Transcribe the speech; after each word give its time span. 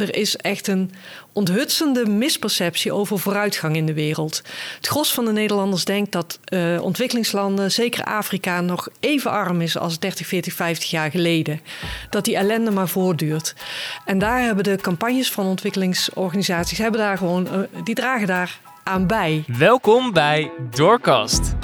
er 0.00 0.16
is 0.16 0.36
echt 0.36 0.66
een 0.66 0.92
onthutsende 1.32 2.06
misperceptie 2.06 2.92
over 2.92 3.18
vooruitgang 3.18 3.76
in 3.76 3.86
de 3.86 3.94
wereld. 3.94 4.42
Het 4.76 4.86
gros 4.86 5.14
van 5.14 5.24
de 5.24 5.32
Nederlanders 5.32 5.84
denkt 5.84 6.12
dat 6.12 6.38
uh, 6.52 6.82
ontwikkelingslanden, 6.82 7.72
zeker 7.72 8.04
Afrika, 8.04 8.60
nog 8.60 8.88
even 9.00 9.30
arm 9.30 9.60
is 9.60 9.78
als 9.78 9.98
30, 9.98 10.26
40, 10.26 10.52
50 10.52 10.90
jaar 10.90 11.10
geleden. 11.10 11.60
Dat 12.10 12.24
die 12.24 12.36
ellende 12.36 12.70
maar 12.70 12.88
voortduurt. 12.88 13.54
En 14.04 14.18
daar 14.18 14.40
hebben 14.40 14.64
de 14.64 14.76
campagnes 14.76 15.30
van 15.30 15.46
ontwikkelingsorganisaties, 15.46 16.78
hebben 16.78 17.00
daar 17.00 17.18
gewoon, 17.18 17.48
uh, 17.52 17.84
die 17.84 17.94
dragen 17.94 18.26
daar 18.26 18.58
aan 18.84 19.06
bij. 19.06 19.44
Welkom 19.46 20.12
bij 20.12 20.50
Doorkast. 20.70 21.54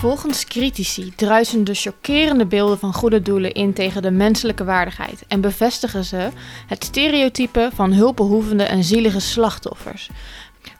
Volgens 0.00 0.44
critici 0.44 1.12
druisen 1.16 1.64
de 1.64 1.74
chockerende 1.74 2.46
beelden 2.46 2.78
van 2.78 2.92
goede 2.92 3.22
doelen 3.22 3.52
in 3.52 3.72
tegen 3.72 4.02
de 4.02 4.10
menselijke 4.10 4.64
waardigheid 4.64 5.24
en 5.28 5.40
bevestigen 5.40 6.04
ze 6.04 6.28
het 6.66 6.84
stereotype 6.84 7.70
van 7.74 7.92
hulpbehoevende 7.92 8.62
en 8.62 8.84
zielige 8.84 9.20
slachtoffers. 9.20 10.10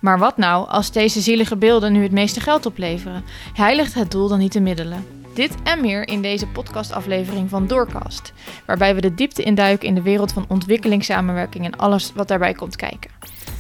Maar 0.00 0.18
wat 0.18 0.36
nou 0.36 0.68
als 0.68 0.92
deze 0.92 1.20
zielige 1.20 1.56
beelden 1.56 1.92
nu 1.92 2.02
het 2.02 2.12
meeste 2.12 2.40
geld 2.40 2.66
opleveren? 2.66 3.24
Heiligt 3.54 3.94
het 3.94 4.10
doel 4.10 4.28
dan 4.28 4.38
niet 4.38 4.52
de 4.52 4.60
middelen? 4.60 5.06
Dit 5.34 5.54
en 5.62 5.80
meer 5.80 6.08
in 6.08 6.22
deze 6.22 6.46
podcastaflevering 6.46 7.50
van 7.50 7.66
Doorcast, 7.66 8.32
waarbij 8.66 8.94
we 8.94 9.00
de 9.00 9.14
diepte 9.14 9.42
induiken 9.42 9.88
in 9.88 9.94
de 9.94 10.02
wereld 10.02 10.32
van 10.32 10.44
ontwikkelingssamenwerking 10.48 11.64
en 11.64 11.76
alles 11.76 12.12
wat 12.14 12.28
daarbij 12.28 12.54
komt 12.54 12.76
kijken. 12.76 13.10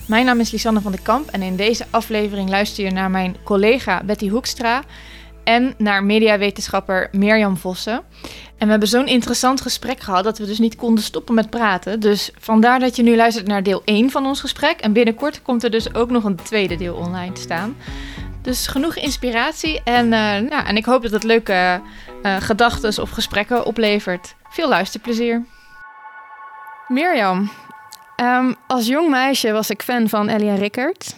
Mijn 0.06 0.24
naam 0.24 0.40
is 0.40 0.50
Lisanne 0.50 0.80
van 0.80 0.92
de 0.92 1.02
Kamp 1.02 1.28
en 1.28 1.42
in 1.42 1.56
deze 1.56 1.86
aflevering 1.90 2.48
luister 2.48 2.84
je 2.84 2.90
naar 2.90 3.10
mijn 3.10 3.36
collega 3.44 4.02
Betty 4.04 4.28
Hoekstra 4.28 4.82
en 5.50 5.74
naar 5.78 6.04
mediawetenschapper 6.04 7.08
Mirjam 7.12 7.56
Vossen. 7.56 8.02
En 8.58 8.64
we 8.64 8.70
hebben 8.70 8.88
zo'n 8.88 9.06
interessant 9.06 9.60
gesprek 9.60 10.00
gehad 10.00 10.24
dat 10.24 10.38
we 10.38 10.46
dus 10.46 10.58
niet 10.58 10.76
konden 10.76 11.04
stoppen 11.04 11.34
met 11.34 11.50
praten. 11.50 12.00
Dus 12.00 12.30
vandaar 12.38 12.78
dat 12.78 12.96
je 12.96 13.02
nu 13.02 13.16
luistert 13.16 13.46
naar 13.46 13.62
deel 13.62 13.82
1 13.84 14.10
van 14.10 14.26
ons 14.26 14.40
gesprek. 14.40 14.80
En 14.80 14.92
binnenkort 14.92 15.42
komt 15.42 15.64
er 15.64 15.70
dus 15.70 15.94
ook 15.94 16.10
nog 16.10 16.24
een 16.24 16.36
tweede 16.36 16.76
deel 16.76 16.94
online 16.94 17.32
te 17.32 17.40
staan. 17.40 17.76
Dus 18.42 18.66
genoeg 18.66 18.96
inspiratie 18.96 19.80
en, 19.84 20.06
uh, 20.12 20.68
en 20.68 20.76
ik 20.76 20.84
hoop 20.84 21.02
dat 21.02 21.10
het 21.10 21.24
leuke 21.24 21.80
uh, 22.22 22.36
gedachten 22.36 23.02
of 23.02 23.10
gesprekken 23.10 23.66
oplevert. 23.66 24.34
Veel 24.50 24.68
luisterplezier. 24.68 25.44
Mirjam, 26.88 27.50
um, 28.16 28.56
als 28.66 28.86
jong 28.86 29.08
meisje 29.08 29.52
was 29.52 29.70
ik 29.70 29.82
fan 29.82 30.08
van 30.08 30.28
en 30.28 30.56
Rickert. 30.56 31.14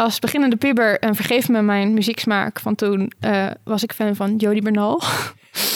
Als 0.00 0.18
beginnende 0.18 0.56
puber, 0.56 0.98
en 0.98 1.14
vergeef 1.14 1.48
me 1.48 1.62
mijn 1.62 1.94
muzieksmaak 1.94 2.60
van 2.60 2.74
toen, 2.74 3.12
uh, 3.20 3.46
was 3.64 3.82
ik 3.82 3.92
fan 3.92 4.16
van 4.16 4.36
Jody 4.36 4.60
Bernal. 4.60 5.02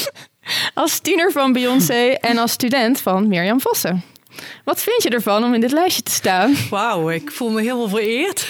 als 0.74 0.98
tiener 0.98 1.32
van 1.32 1.52
Beyoncé 1.52 2.10
en 2.20 2.38
als 2.38 2.52
student 2.52 3.00
van 3.00 3.28
Mirjam 3.28 3.60
Vossen. 3.60 4.02
Wat 4.64 4.82
vind 4.82 5.02
je 5.02 5.08
ervan 5.08 5.44
om 5.44 5.54
in 5.54 5.60
dit 5.60 5.72
lijstje 5.72 6.02
te 6.02 6.10
staan? 6.10 6.54
Wauw, 6.70 7.10
ik 7.10 7.30
voel 7.30 7.50
me 7.50 7.60
helemaal 7.60 7.88
vereerd. 7.88 8.46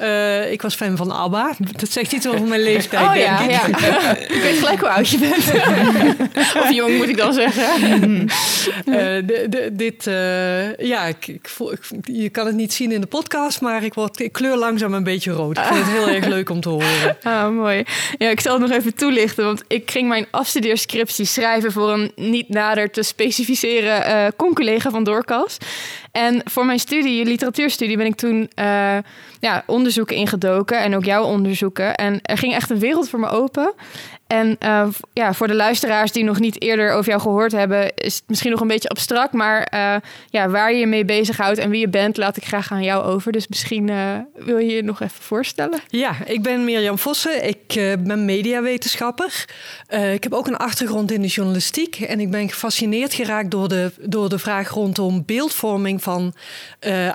Uh, 0.00 0.52
ik 0.52 0.62
was 0.62 0.74
fan 0.74 0.96
van 0.96 1.10
ABBA. 1.10 1.54
Dat 1.76 1.90
zegt 1.90 2.12
iets 2.12 2.28
over 2.28 2.46
mijn 2.46 2.62
leeftijd, 2.62 3.02
oh, 3.02 3.12
denk 3.12 3.50
ja, 3.50 3.66
ik. 3.66 3.80
Ja. 3.80 4.16
ik 4.36 4.42
weet 4.42 4.58
gelijk 4.58 4.80
hoe 4.80 4.88
oud 4.88 5.08
je 5.08 5.18
bent. 5.18 5.44
of 6.62 6.70
jong, 6.72 6.96
moet 6.96 7.08
ik 7.08 7.16
dan 7.16 7.32
zeggen. 7.32 8.22
uh, 8.22 8.94
de, 9.26 9.46
de, 9.48 9.70
dit, 9.72 10.06
uh, 10.06 10.76
ja, 10.76 11.04
ik, 11.04 11.26
ik, 11.26 11.48
voel, 11.48 11.72
ik, 11.72 11.80
je 12.02 12.28
kan 12.28 12.46
het 12.46 12.54
niet 12.54 12.72
zien 12.72 12.92
in 12.92 13.00
de 13.00 13.06
podcast, 13.06 13.60
maar 13.60 13.84
ik, 13.84 13.94
word, 13.94 14.20
ik 14.20 14.32
kleur 14.32 14.56
langzaam 14.56 14.94
een 14.94 15.04
beetje 15.04 15.30
rood. 15.30 15.58
Ik 15.58 15.64
vind 15.64 15.78
het 15.78 15.94
heel 15.94 16.08
erg 16.08 16.26
leuk 16.36 16.50
om 16.50 16.60
te 16.60 16.68
horen. 16.68 17.16
Ah, 17.22 17.50
mooi. 17.50 17.84
Ja, 18.18 18.28
ik 18.28 18.40
zal 18.40 18.52
het 18.52 18.68
nog 18.68 18.78
even 18.78 18.94
toelichten, 18.94 19.44
want 19.44 19.64
ik 19.68 19.90
ging 19.90 20.08
mijn 20.08 20.26
afstudeerscriptie 20.30 21.24
schrijven 21.24 21.72
voor 21.72 21.92
een 21.92 22.12
niet 22.16 22.48
nader 22.48 22.90
te 22.90 23.02
specificeren 23.02 24.34
con-collega 24.36 24.90
van 24.90 25.04
Doorkas. 25.04 25.56
En 26.12 26.40
voor 26.44 26.66
mijn 26.66 26.78
studie, 26.78 27.24
literatuurstudie, 27.24 27.96
ben 27.96 28.06
ik 28.06 28.16
toen 28.16 28.50
ja, 29.40 29.62
onderzoeken 29.66 30.16
ingedoken 30.16 30.82
en 30.82 30.96
ook 30.96 31.04
jouw 31.04 31.24
onderzoeken. 31.24 31.94
En 31.94 32.18
er 32.22 32.38
ging 32.38 32.54
echt 32.54 32.70
een 32.70 32.78
wereld 32.78 33.08
voor 33.08 33.20
me 33.20 33.28
open. 33.28 33.72
En 34.26 34.56
uh, 34.64 34.86
ja, 35.12 35.34
voor 35.34 35.46
de 35.46 35.54
luisteraars 35.54 36.12
die 36.12 36.24
nog 36.24 36.38
niet 36.38 36.62
eerder 36.62 36.92
over 36.92 37.08
jou 37.08 37.20
gehoord 37.20 37.52
hebben, 37.52 37.94
is 37.94 38.14
het 38.14 38.24
misschien 38.26 38.50
nog 38.50 38.60
een 38.60 38.66
beetje 38.66 38.88
abstract. 38.88 39.32
Maar 39.32 39.72
uh, 39.74 39.96
ja, 40.30 40.48
waar 40.48 40.72
je 40.72 40.78
je 40.78 40.86
mee 40.86 41.04
bezighoudt 41.04 41.58
en 41.58 41.70
wie 41.70 41.80
je 41.80 41.88
bent, 41.88 42.16
laat 42.16 42.36
ik 42.36 42.44
graag 42.44 42.72
aan 42.72 42.82
jou 42.82 43.04
over. 43.04 43.32
Dus 43.32 43.48
misschien 43.48 43.88
uh, 43.88 44.12
wil 44.34 44.58
je 44.58 44.74
je 44.74 44.82
nog 44.82 45.00
even 45.00 45.22
voorstellen. 45.22 45.80
Ja, 45.88 46.14
ik 46.24 46.42
ben 46.42 46.64
Mirjam 46.64 46.98
Vossen. 46.98 47.48
Ik 47.48 47.96
ben 47.98 48.24
mediawetenschapper. 48.24 49.44
ik 50.12 50.22
heb 50.22 50.32
ook 50.32 50.46
een 50.46 50.56
achtergrond 50.56 51.12
in 51.12 51.22
de 51.22 51.28
journalistiek. 51.28 51.96
En 51.96 52.20
ik 52.20 52.30
ben 52.30 52.48
gefascineerd 52.48 53.14
geraakt 53.14 53.50
door 53.50 53.68
de, 53.68 53.92
door 54.00 54.28
de 54.28 54.38
vraag 54.38 54.70
rondom 54.70 55.22
beeldvorming 55.26 56.02
van 56.02 56.34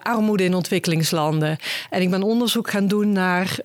armoede 0.03 0.43
in 0.43 0.53
ontwikkelingslanden. 0.53 1.57
En 1.89 2.01
ik 2.01 2.09
ben 2.09 2.23
onderzoek 2.23 2.69
gaan 2.69 2.87
doen 2.87 3.11
naar 3.11 3.55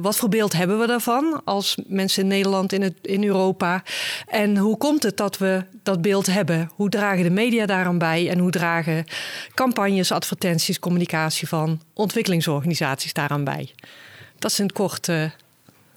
wat 0.00 0.16
voor 0.16 0.28
beeld 0.28 0.52
hebben 0.52 0.78
we 0.78 0.86
daarvan 0.86 1.40
als 1.44 1.78
mensen 1.86 2.22
in 2.22 2.28
Nederland 2.28 2.55
in, 2.64 2.82
het, 2.82 2.94
in 3.02 3.24
Europa. 3.24 3.82
En 4.26 4.56
hoe 4.56 4.76
komt 4.76 5.02
het 5.02 5.16
dat 5.16 5.38
we 5.38 5.64
dat 5.82 6.02
beeld 6.02 6.26
hebben? 6.26 6.70
Hoe 6.74 6.88
dragen 6.88 7.24
de 7.24 7.30
media 7.30 7.66
daaraan 7.66 7.98
bij? 7.98 8.30
En 8.30 8.38
hoe 8.38 8.50
dragen 8.50 9.04
campagnes, 9.54 10.12
advertenties, 10.12 10.78
communicatie 10.78 11.48
van 11.48 11.80
ontwikkelingsorganisaties 11.94 13.12
daaraan 13.12 13.44
bij? 13.44 13.70
Dat 14.38 14.50
is 14.50 14.58
in 14.58 14.64
het 14.64 14.74
kort. 14.74 15.08
Uh, 15.08 15.24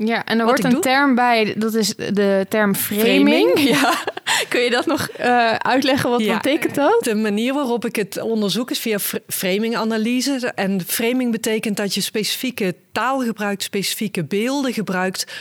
ja, 0.07 0.25
en 0.25 0.39
er 0.39 0.45
hoort 0.45 0.63
een 0.63 0.69
doe. 0.69 0.79
term 0.79 1.15
bij, 1.15 1.53
dat 1.57 1.73
is 1.73 1.95
de 1.95 2.45
term 2.49 2.75
framing. 2.75 3.29
framing. 3.29 3.59
Ja. 3.59 4.03
Kun 4.49 4.61
je 4.61 4.69
dat 4.69 4.85
nog 4.85 5.09
uh, 5.19 5.53
uitleggen? 5.53 6.09
Wat 6.09 6.21
ja, 6.21 6.35
betekent 6.35 6.75
dat? 6.75 7.03
De 7.03 7.15
manier 7.15 7.53
waarop 7.53 7.85
ik 7.85 7.95
het 7.95 8.21
onderzoek 8.21 8.71
is 8.71 8.79
via 8.79 8.99
framing-analyse. 9.27 10.51
En 10.55 10.81
framing 10.87 11.31
betekent 11.31 11.77
dat 11.77 11.93
je 11.93 12.01
specifieke 12.01 12.75
taal 12.91 13.19
gebruikt, 13.19 13.63
specifieke 13.63 14.23
beelden 14.23 14.73
gebruikt 14.73 15.31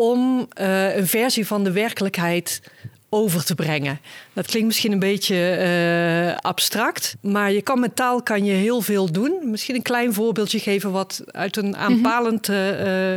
om 0.00 0.48
uh, 0.60 0.96
een 0.96 1.06
versie 1.06 1.46
van 1.46 1.64
de 1.64 1.72
werkelijkheid 1.72 2.62
over 3.08 3.44
te 3.44 3.54
brengen. 3.54 4.00
Dat 4.32 4.46
klinkt 4.46 4.66
misschien 4.66 4.92
een 4.92 4.98
beetje 4.98 5.36
uh, 5.36 6.36
abstract, 6.36 7.16
maar 7.20 7.52
je 7.52 7.62
kan 7.62 7.80
met 7.80 7.96
taal 7.96 8.22
kan 8.22 8.44
je 8.44 8.52
heel 8.52 8.80
veel 8.80 9.12
doen. 9.12 9.38
Misschien 9.42 9.74
een 9.74 9.82
klein 9.82 10.12
voorbeeldje 10.12 10.58
geven 10.58 10.92
wat 10.92 11.22
uit 11.26 11.56
een 11.56 11.76
aanpalend, 11.76 12.48
uh, 12.48 12.56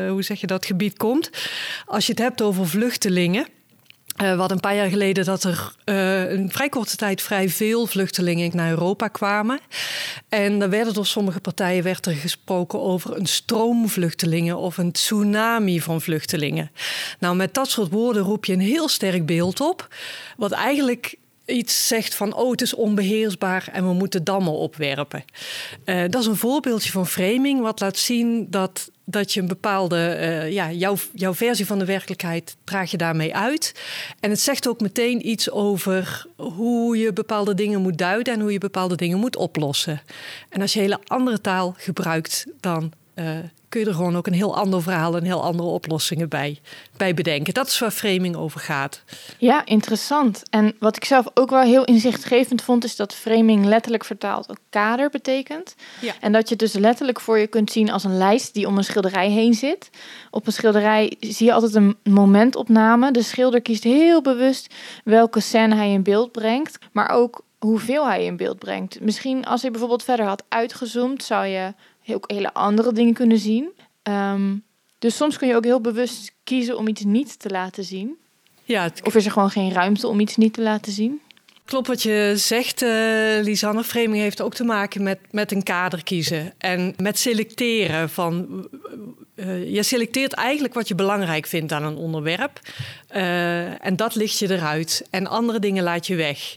hoe 0.10 0.24
zeg 0.24 0.40
je 0.40 0.48
dat, 0.48 0.66
gebied 0.66 0.98
komt. 0.98 1.30
Als 1.86 2.06
je 2.06 2.12
het 2.12 2.22
hebt 2.22 2.42
over 2.42 2.68
vluchtelingen. 2.68 3.48
Uh, 4.22 4.32
we 4.32 4.38
hadden 4.38 4.52
een 4.52 4.60
paar 4.60 4.76
jaar 4.76 4.90
geleden 4.90 5.26
dat 5.26 5.44
er 5.44 5.74
uh, 5.86 6.32
in 6.32 6.52
vrij 6.52 6.70
korte 6.70 6.96
tijd 6.96 7.22
vrij 7.22 7.50
veel 7.50 7.86
vluchtelingen 7.86 8.52
naar 8.56 8.70
Europa 8.70 9.08
kwamen. 9.08 9.60
En 10.30 10.60
dan 10.60 10.70
werden 10.70 10.94
door 10.94 11.06
sommige 11.06 11.40
partijen 11.40 11.84
werd 11.84 12.06
er 12.06 12.14
gesproken 12.14 12.82
over 12.82 13.18
een 13.18 13.26
stroom 13.26 13.90
vluchtelingen 13.90 14.58
of 14.58 14.78
een 14.78 14.92
tsunami 14.92 15.82
van 15.82 16.02
vluchtelingen. 16.02 16.72
Nou, 17.20 17.36
met 17.36 17.54
dat 17.54 17.70
soort 17.70 17.92
woorden 17.92 18.24
roep 18.24 18.46
je 18.46 18.54
een 18.54 18.60
heel 18.60 18.88
sterk 18.88 19.26
beeld 19.26 19.62
op. 19.62 19.96
Wat 20.38 20.52
eigenlijk 20.52 21.18
iets 21.46 21.88
zegt 21.88 22.16
van, 22.16 22.34
oh, 22.34 22.52
het 22.52 22.62
is 22.62 22.74
onbeheersbaar 22.74 23.70
en 23.72 23.88
we 23.88 23.94
moeten 23.94 24.24
dammen 24.24 24.54
opwerpen. 24.54 25.24
Uh, 25.86 26.02
dat 26.10 26.22
is 26.22 26.28
een 26.28 26.36
voorbeeldje 26.36 26.92
van 26.92 27.08
framing, 27.08 27.62
wat 27.62 27.80
laat 27.80 27.98
zien 27.98 28.48
dat, 28.50 28.92
dat 29.06 29.34
je 29.34 29.42
een 29.42 29.48
bepaalde, 29.48 30.18
uh, 30.20 30.52
ja, 30.52 30.72
jouw, 30.72 30.96
jouw 31.14 31.34
versie 31.34 31.66
van 31.66 31.80
de 31.80 31.86
werkelijkheid 31.86 32.56
draag 32.64 32.92
je 32.92 32.98
daarmee 32.98 33.36
uit. 33.36 33.82
En 34.20 34.30
het 34.30 34.40
zegt 34.40 34.68
ook 34.68 34.82
meteen 34.82 35.28
iets 35.28 35.52
over 35.52 36.26
hoe 36.36 36.98
je 36.98 37.14
bepaalde 37.14 37.54
dingen 37.54 37.82
moet 37.82 37.98
duiden 37.98 38.34
en 38.34 38.40
hoe 38.40 38.52
je 38.52 38.58
bepaalde 38.58 38.96
dingen 38.96 39.20
moet 39.20 39.36
oplossen. 39.36 40.02
En 40.50 40.62
als 40.62 40.74
je 40.74 40.80
hele 40.80 41.00
andere 41.08 41.42
taal 41.42 41.74
gebruikt 41.78 42.46
dan 42.60 42.92
uh, 43.16 43.38
kun 43.74 43.82
je 43.82 43.88
er 43.88 43.96
gewoon 43.96 44.16
ook 44.16 44.28
een 44.28 44.34
heel 44.34 44.56
ander 44.56 44.82
verhaal 44.82 45.16
en 45.16 45.24
heel 45.24 45.44
andere 45.44 45.70
oplossingen 45.70 46.30
bij, 46.30 46.60
bij 46.98 47.14
bedenken. 47.14 47.54
Dat 47.54 47.68
is 47.68 47.80
waar 47.80 47.92
framing 47.92 48.36
over 48.36 48.60
gaat. 48.60 49.04
Ja, 49.38 49.66
interessant. 49.66 50.44
En 50.50 50.76
wat 50.80 50.96
ik 50.96 51.06
zelf 51.06 51.26
ook 51.34 51.50
wel 51.50 51.62
heel 51.62 51.84
inzichtgevend 51.84 52.62
vond, 52.62 52.84
is 52.84 52.96
dat 52.96 53.14
framing 53.14 53.66
letterlijk 53.66 54.06
vertaald 54.06 54.50
ook 54.50 54.58
kader 54.70 55.10
betekent. 55.10 55.76
Ja. 56.02 56.14
En 56.20 56.32
dat 56.32 56.44
je 56.44 56.50
het 56.50 56.60
dus 56.60 56.74
letterlijk 56.74 57.20
voor 57.20 57.40
je 57.40 57.48
kunt 57.48 57.72
zien 57.72 57.92
als 57.92 58.04
een 58.04 58.18
lijst 58.18 58.54
die 58.54 58.68
om 58.68 58.78
een 58.78 58.84
schilderij 58.84 59.30
heen 59.30 59.54
zit. 59.54 59.90
Op 60.32 60.48
een 60.48 60.54
schilderij 60.54 61.16
zie 61.20 61.46
je 61.46 61.54
altijd 61.54 61.76
een 61.76 61.98
momentopname. 62.04 63.12
De 63.12 63.24
schilder 63.24 63.62
kiest 63.62 63.84
heel 63.84 64.22
bewust 64.22 64.74
welke 65.04 65.40
scène 65.40 65.76
hij 65.76 65.92
in 65.92 66.04
beeld 66.04 66.32
brengt, 66.32 66.78
maar 66.92 67.10
ook 67.10 67.44
hoeveel 67.60 68.08
hij 68.08 68.26
in 68.26 68.38
beeld 68.38 68.60
brengt. 68.60 69.02
Misschien 69.02 69.46
als 69.46 69.62
hij 69.62 69.72
bijvoorbeeld 69.72 70.04
verder 70.04 70.26
had 70.26 70.44
uitgezoomd, 70.50 71.24
zou 71.24 71.46
je 71.46 71.74
ook 72.06 72.32
hele 72.32 72.54
andere 72.54 72.94
dingen 72.94 73.14
kunnen 73.14 73.40
zien. 73.40 73.72
Um, 74.04 74.64
dus 75.00 75.16
soms 75.16 75.38
kun 75.38 75.48
je 75.48 75.56
ook 75.56 75.64
heel 75.64 75.82
bewust 75.82 76.34
kiezen 76.44 76.78
om 76.78 76.88
iets 76.88 77.04
niet 77.04 77.40
te 77.40 77.50
laten 77.50 77.84
zien. 77.84 78.18
Ja, 78.64 78.84
het... 78.84 79.02
Of 79.04 79.16
is 79.16 79.26
er 79.26 79.32
gewoon 79.32 79.50
geen 79.50 79.72
ruimte 79.72 80.08
om 80.08 80.20
iets 80.20 80.38
niet 80.38 80.54
te 80.54 80.62
laten 80.62 80.92
zien? 80.92 81.22
Klopt 81.66 81.88
wat 81.88 82.02
je 82.02 82.34
zegt, 82.36 82.82
uh, 82.82 82.90
Lisanne. 83.42 83.84
Framing 83.84 84.22
heeft 84.22 84.42
ook 84.42 84.54
te 84.54 84.64
maken 84.64 85.04
met, 85.04 85.20
met 85.32 85.52
een 85.52 85.64
kader 85.64 86.04
kiezen 86.04 86.54
en 86.58 86.94
met 86.98 87.20
selecteren. 87.20 88.10
Van, 88.10 88.68
uh, 89.36 89.74
je 89.74 89.84
selecteert 89.84 90.34
eigenlijk 90.34 90.74
wat 90.74 90.88
je 90.88 90.96
belangrijk 90.96 91.46
vindt 91.46 91.72
aan 91.72 91.84
een 91.84 91.96
onderwerp. 91.96 92.60
Uh, 93.16 93.86
en 93.86 93.96
dat 93.96 94.16
licht 94.16 94.40
je 94.40 94.52
eruit. 94.52 95.08
En 95.10 95.28
andere 95.28 95.60
dingen 95.60 95.84
laat 95.84 96.08
je 96.08 96.16
weg. 96.16 96.56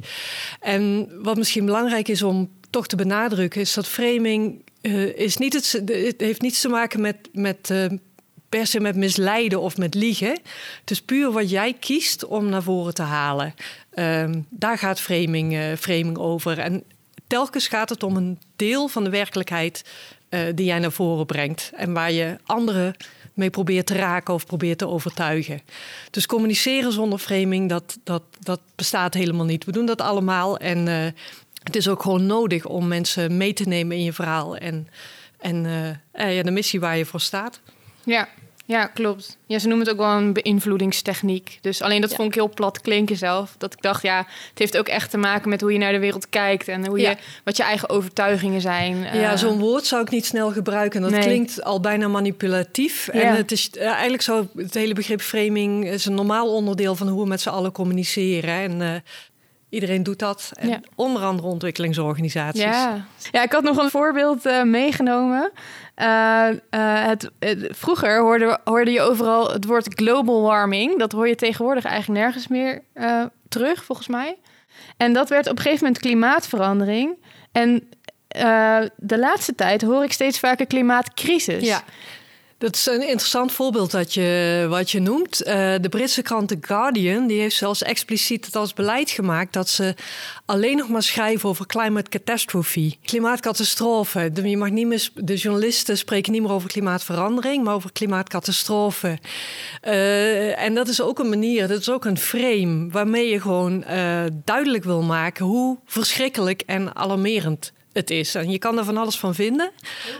En 0.60 1.08
wat 1.22 1.36
misschien 1.36 1.64
belangrijk 1.64 2.08
is 2.08 2.22
om 2.22 2.50
toch 2.70 2.86
te 2.86 2.96
benadrukken, 2.96 3.60
is 3.60 3.74
dat 3.74 3.86
framing 3.86 4.64
is 5.16 5.36
niet 5.36 5.52
het, 5.52 5.82
heeft 6.16 6.40
niets 6.40 6.60
te 6.60 6.68
maken 6.68 7.00
met, 7.00 7.16
met 7.32 7.72
per 8.48 8.66
se 8.66 8.80
met 8.80 8.96
misleiden 8.96 9.60
of 9.60 9.76
met 9.76 9.94
liegen. 9.94 10.38
Het 10.80 10.90
is 10.90 11.02
puur 11.02 11.32
wat 11.32 11.50
jij 11.50 11.72
kiest 11.72 12.24
om 12.24 12.48
naar 12.48 12.62
voren 12.62 12.94
te 12.94 13.02
halen. 13.02 13.54
Um, 13.94 14.46
daar 14.50 14.78
gaat 14.78 15.00
framing, 15.00 15.52
uh, 15.52 15.72
framing 15.78 16.18
over. 16.18 16.58
En 16.58 16.84
telkens 17.26 17.68
gaat 17.68 17.88
het 17.88 18.02
om 18.02 18.16
een 18.16 18.38
deel 18.56 18.88
van 18.88 19.04
de 19.04 19.10
werkelijkheid 19.10 19.84
uh, 20.30 20.40
die 20.54 20.66
jij 20.66 20.78
naar 20.78 20.92
voren 20.92 21.26
brengt. 21.26 21.70
En 21.74 21.92
waar 21.92 22.12
je 22.12 22.36
anderen 22.44 22.96
mee 23.34 23.50
probeert 23.50 23.86
te 23.86 23.94
raken 23.94 24.34
of 24.34 24.46
probeert 24.46 24.78
te 24.78 24.88
overtuigen. 24.88 25.60
Dus 26.10 26.26
communiceren 26.26 26.92
zonder 26.92 27.18
framing, 27.18 27.68
dat, 27.68 27.98
dat, 28.04 28.22
dat 28.40 28.60
bestaat 28.74 29.14
helemaal 29.14 29.46
niet. 29.46 29.64
We 29.64 29.72
doen 29.72 29.86
dat 29.86 30.00
allemaal. 30.00 30.58
En 30.58 30.86
uh, 30.86 31.06
het 31.66 31.76
is 31.76 31.88
ook 31.88 32.02
gewoon 32.02 32.26
nodig 32.26 32.66
om 32.66 32.88
mensen 32.88 33.36
mee 33.36 33.52
te 33.52 33.68
nemen 33.68 33.96
in 33.96 34.04
je 34.04 34.12
verhaal. 34.12 34.56
En, 34.56 34.88
en 35.38 35.62
ja, 36.12 36.42
de 36.42 36.50
missie 36.50 36.80
waar 36.80 36.96
je 36.96 37.04
voor 37.04 37.20
staat. 37.20 37.60
Ja, 38.04 38.28
ja, 38.66 38.86
klopt. 38.86 39.38
Ja, 39.46 39.58
ze 39.58 39.68
noemen 39.68 39.86
het 39.86 39.94
ook 39.94 40.02
wel 40.02 40.16
een 40.16 40.32
beïnvloedingstechniek. 40.32 41.58
Dus 41.60 41.82
alleen 41.82 42.00
dat 42.00 42.14
vond 42.14 42.28
ik 42.28 42.34
heel 42.34 42.48
plat 42.48 42.80
klinken 42.80 43.16
zelf. 43.16 43.54
Dat 43.58 43.72
ik 43.72 43.82
dacht, 43.82 44.02
ja, 44.02 44.18
het 44.48 44.58
heeft 44.58 44.78
ook 44.78 44.88
echt 44.88 45.10
te 45.10 45.16
maken 45.16 45.48
met 45.48 45.60
hoe 45.60 45.72
je 45.72 45.78
naar 45.78 45.92
de 45.92 45.98
wereld 45.98 46.28
kijkt 46.28 46.68
en 46.68 46.86
hoe 46.86 46.98
je, 46.98 47.16
wat 47.44 47.56
je 47.56 47.62
eigen 47.62 47.88
overtuigingen 47.88 48.60
zijn. 48.60 48.96
Ja, 48.96 49.32
uh, 49.32 49.36
zo'n 49.36 49.58
woord 49.58 49.86
zou 49.86 50.02
ik 50.02 50.10
niet 50.10 50.26
snel 50.26 50.52
gebruiken. 50.52 51.00
Dat 51.00 51.18
klinkt 51.18 51.62
al 51.62 51.80
bijna 51.80 52.08
manipulatief. 52.08 53.08
En 53.08 53.36
het 53.36 53.52
is 53.52 53.70
eigenlijk 53.70 54.22
zou 54.22 54.46
het 54.56 54.74
hele 54.74 54.94
begrip 54.94 55.20
framing 55.20 55.88
is 55.88 56.06
een 56.06 56.14
normaal 56.14 56.54
onderdeel 56.54 56.94
van 56.94 57.08
hoe 57.08 57.22
we 57.22 57.28
met 57.28 57.40
z'n 57.40 57.48
allen 57.48 57.72
communiceren. 57.72 58.54
En 58.54 58.80
uh, 58.80 58.94
Iedereen 59.68 60.02
doet 60.02 60.18
dat. 60.18 60.52
En 60.54 60.84
Onder 60.94 61.22
andere 61.22 61.48
ontwikkelingsorganisaties. 61.48 62.62
Ja. 62.62 63.06
ja, 63.30 63.42
ik 63.42 63.52
had 63.52 63.62
nog 63.62 63.76
een 63.76 63.90
voorbeeld 63.90 64.46
uh, 64.46 64.62
meegenomen. 64.62 65.50
Uh, 65.96 66.48
uh, 66.50 67.04
het, 67.04 67.30
vroeger 67.70 68.20
hoorde, 68.20 68.58
hoorde 68.64 68.90
je 68.90 69.00
overal 69.00 69.52
het 69.52 69.64
woord 69.64 69.94
global 69.94 70.42
warming. 70.42 70.98
Dat 70.98 71.12
hoor 71.12 71.28
je 71.28 71.34
tegenwoordig 71.34 71.84
eigenlijk 71.84 72.20
nergens 72.20 72.48
meer 72.48 72.82
terug, 73.48 73.84
volgens 73.84 74.08
mij. 74.08 74.36
En 74.96 75.12
dat 75.12 75.28
werd 75.28 75.46
op 75.46 75.56
een 75.56 75.62
gegeven 75.62 75.84
moment 75.84 76.02
klimaatverandering. 76.02 77.16
En 77.52 77.88
de 78.96 79.18
laatste 79.18 79.54
tijd 79.54 79.82
hoor 79.82 80.04
ik 80.04 80.12
steeds 80.12 80.38
vaker 80.38 80.66
klimaatcrisis. 80.66 81.64
Ja. 81.64 81.82
Dat 82.58 82.74
is 82.74 82.86
een 82.86 83.08
interessant 83.08 83.52
voorbeeld 83.52 83.90
dat 83.90 84.14
je, 84.14 84.66
wat 84.68 84.90
je 84.90 85.00
noemt. 85.00 85.46
Uh, 85.46 85.74
de 85.80 85.88
Britse 85.88 86.22
krant 86.22 86.48
The 86.48 86.58
Guardian 86.60 87.26
die 87.26 87.40
heeft 87.40 87.56
zelfs 87.56 87.82
expliciet 87.82 88.46
het 88.46 88.56
als 88.56 88.74
beleid 88.74 89.10
gemaakt 89.10 89.52
dat 89.52 89.68
ze 89.68 89.94
alleen 90.44 90.76
nog 90.76 90.88
maar 90.88 91.02
schrijven 91.02 91.48
over 91.48 91.66
climate 91.66 92.10
catastrophe, 92.10 92.94
klimaatcatastrofe. 93.04 94.30
De, 94.32 94.48
je 94.48 94.56
mag 94.56 94.70
niet 94.70 94.86
meer, 94.86 95.08
de 95.14 95.34
journalisten 95.34 95.98
spreken 95.98 96.32
niet 96.32 96.42
meer 96.42 96.52
over 96.52 96.68
klimaatverandering, 96.68 97.64
maar 97.64 97.74
over 97.74 97.92
klimaatcatastrofe. 97.92 99.18
Uh, 99.84 100.62
en 100.62 100.74
dat 100.74 100.88
is 100.88 101.00
ook 101.00 101.18
een 101.18 101.28
manier, 101.28 101.68
dat 101.68 101.80
is 101.80 101.90
ook 101.90 102.04
een 102.04 102.18
frame 102.18 102.88
waarmee 102.90 103.28
je 103.28 103.40
gewoon 103.40 103.84
uh, 103.90 104.24
duidelijk 104.44 104.84
wil 104.84 105.02
maken 105.02 105.44
hoe 105.44 105.78
verschrikkelijk 105.84 106.62
en 106.66 106.96
alarmerend 106.96 107.72
het 107.96 108.10
is. 108.10 108.34
En 108.34 108.50
je 108.50 108.58
kan 108.58 108.78
er 108.78 108.84
van 108.84 108.96
alles 108.96 109.18
van 109.18 109.34
vinden. 109.34 109.70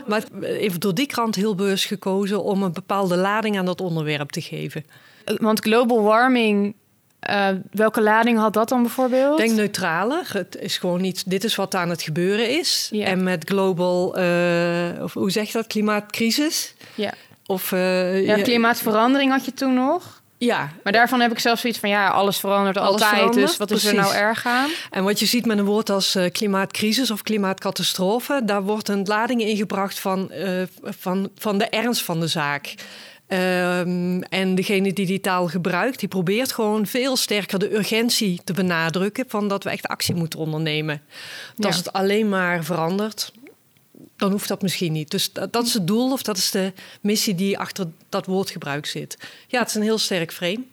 Maar 0.07 0.23
even 0.41 0.79
door 0.79 0.93
die 0.93 1.07
krant 1.07 1.35
heel 1.35 1.55
bewust 1.55 1.85
gekozen 1.85 2.43
om 2.43 2.63
een 2.63 2.73
bepaalde 2.73 3.17
lading 3.17 3.57
aan 3.57 3.65
dat 3.65 3.81
onderwerp 3.81 4.29
te 4.29 4.41
geven. 4.41 4.85
Want 5.37 5.59
global 5.59 6.01
warming 6.01 6.75
uh, 7.29 7.49
welke 7.71 8.01
lading 8.01 8.37
had 8.37 8.53
dat 8.53 8.69
dan 8.69 8.81
bijvoorbeeld? 8.81 9.37
Denk 9.37 9.51
neutrale. 9.51 10.23
Het 10.27 10.57
is 10.59 10.77
gewoon 10.77 11.01
niet. 11.01 11.29
Dit 11.29 11.43
is 11.43 11.55
wat 11.55 11.75
aan 11.75 11.89
het 11.89 12.01
gebeuren 12.01 12.57
is. 12.59 12.91
En 12.93 13.23
met 13.23 13.49
global, 13.49 14.19
uh, 14.19 15.03
of 15.03 15.13
hoe 15.13 15.31
zeg 15.31 15.47
je 15.47 15.53
dat? 15.53 15.67
Klimaatcrisis. 15.67 16.73
Ja. 16.95 17.13
Of 17.45 17.71
uh, 17.71 18.25
ja, 18.25 18.41
klimaatverandering 18.41 19.31
had 19.31 19.45
je 19.45 19.53
toen 19.53 19.73
nog. 19.73 20.16
Ja. 20.37 20.69
Maar 20.83 20.93
daarvan 20.93 21.19
heb 21.19 21.31
ik 21.31 21.39
zelfs 21.39 21.61
zoiets 21.61 21.79
van, 21.79 21.89
ja, 21.89 22.07
alles 22.07 22.37
verandert 22.39 22.77
alles 22.77 22.91
altijd. 22.91 23.11
Verandert, 23.11 23.47
dus 23.47 23.57
wat 23.57 23.71
is 23.71 23.85
er 23.85 23.95
nou 23.95 24.13
erg 24.13 24.45
aan? 24.45 24.69
En 24.91 25.03
wat 25.03 25.19
je 25.19 25.25
ziet 25.25 25.45
met 25.45 25.57
een 25.57 25.65
woord 25.65 25.89
als 25.89 26.15
uh, 26.15 26.29
klimaatcrisis 26.31 27.11
of 27.11 27.21
klimaatcatastrofe... 27.21 28.41
daar 28.43 28.63
wordt 28.63 28.89
een 28.89 29.03
lading 29.05 29.41
ingebracht 29.41 29.99
van, 29.99 30.31
uh, 30.33 30.61
van, 30.81 31.29
van 31.37 31.57
de 31.57 31.65
ernst 31.65 32.03
van 32.03 32.19
de 32.19 32.27
zaak. 32.27 32.73
Um, 33.29 34.23
en 34.23 34.55
degene 34.55 34.93
die 34.93 35.05
die 35.05 35.21
taal 35.21 35.47
gebruikt, 35.47 35.99
die 35.99 36.07
probeert 36.07 36.51
gewoon 36.51 36.85
veel 36.85 37.15
sterker 37.15 37.59
de 37.59 37.75
urgentie 37.75 38.41
te 38.43 38.53
benadrukken... 38.53 39.25
van 39.27 39.47
dat 39.47 39.63
we 39.63 39.69
echt 39.69 39.87
actie 39.87 40.15
moeten 40.15 40.39
ondernemen. 40.39 41.01
Dat 41.45 41.55
ja. 41.55 41.67
als 41.67 41.77
het 41.77 41.93
alleen 41.93 42.29
maar 42.29 42.63
verandert, 42.63 43.31
dan 44.17 44.31
hoeft 44.31 44.47
dat 44.47 44.61
misschien 44.61 44.91
niet. 44.91 45.11
Dus 45.11 45.33
dat, 45.33 45.53
dat, 45.53 45.65
is 45.65 45.73
het 45.73 45.87
doel 45.87 46.11
of 46.11 46.21
dat 46.21 46.37
is 46.37 46.51
de 46.51 46.73
missie 47.01 47.35
die 47.35 47.59
achter 47.59 47.85
dat 48.09 48.25
woordgebruik 48.25 48.85
zit. 48.85 49.17
Ja, 49.47 49.59
het 49.59 49.67
is 49.67 49.75
een 49.75 49.81
heel 49.81 49.97
sterk 49.97 50.33
frame. 50.33 50.63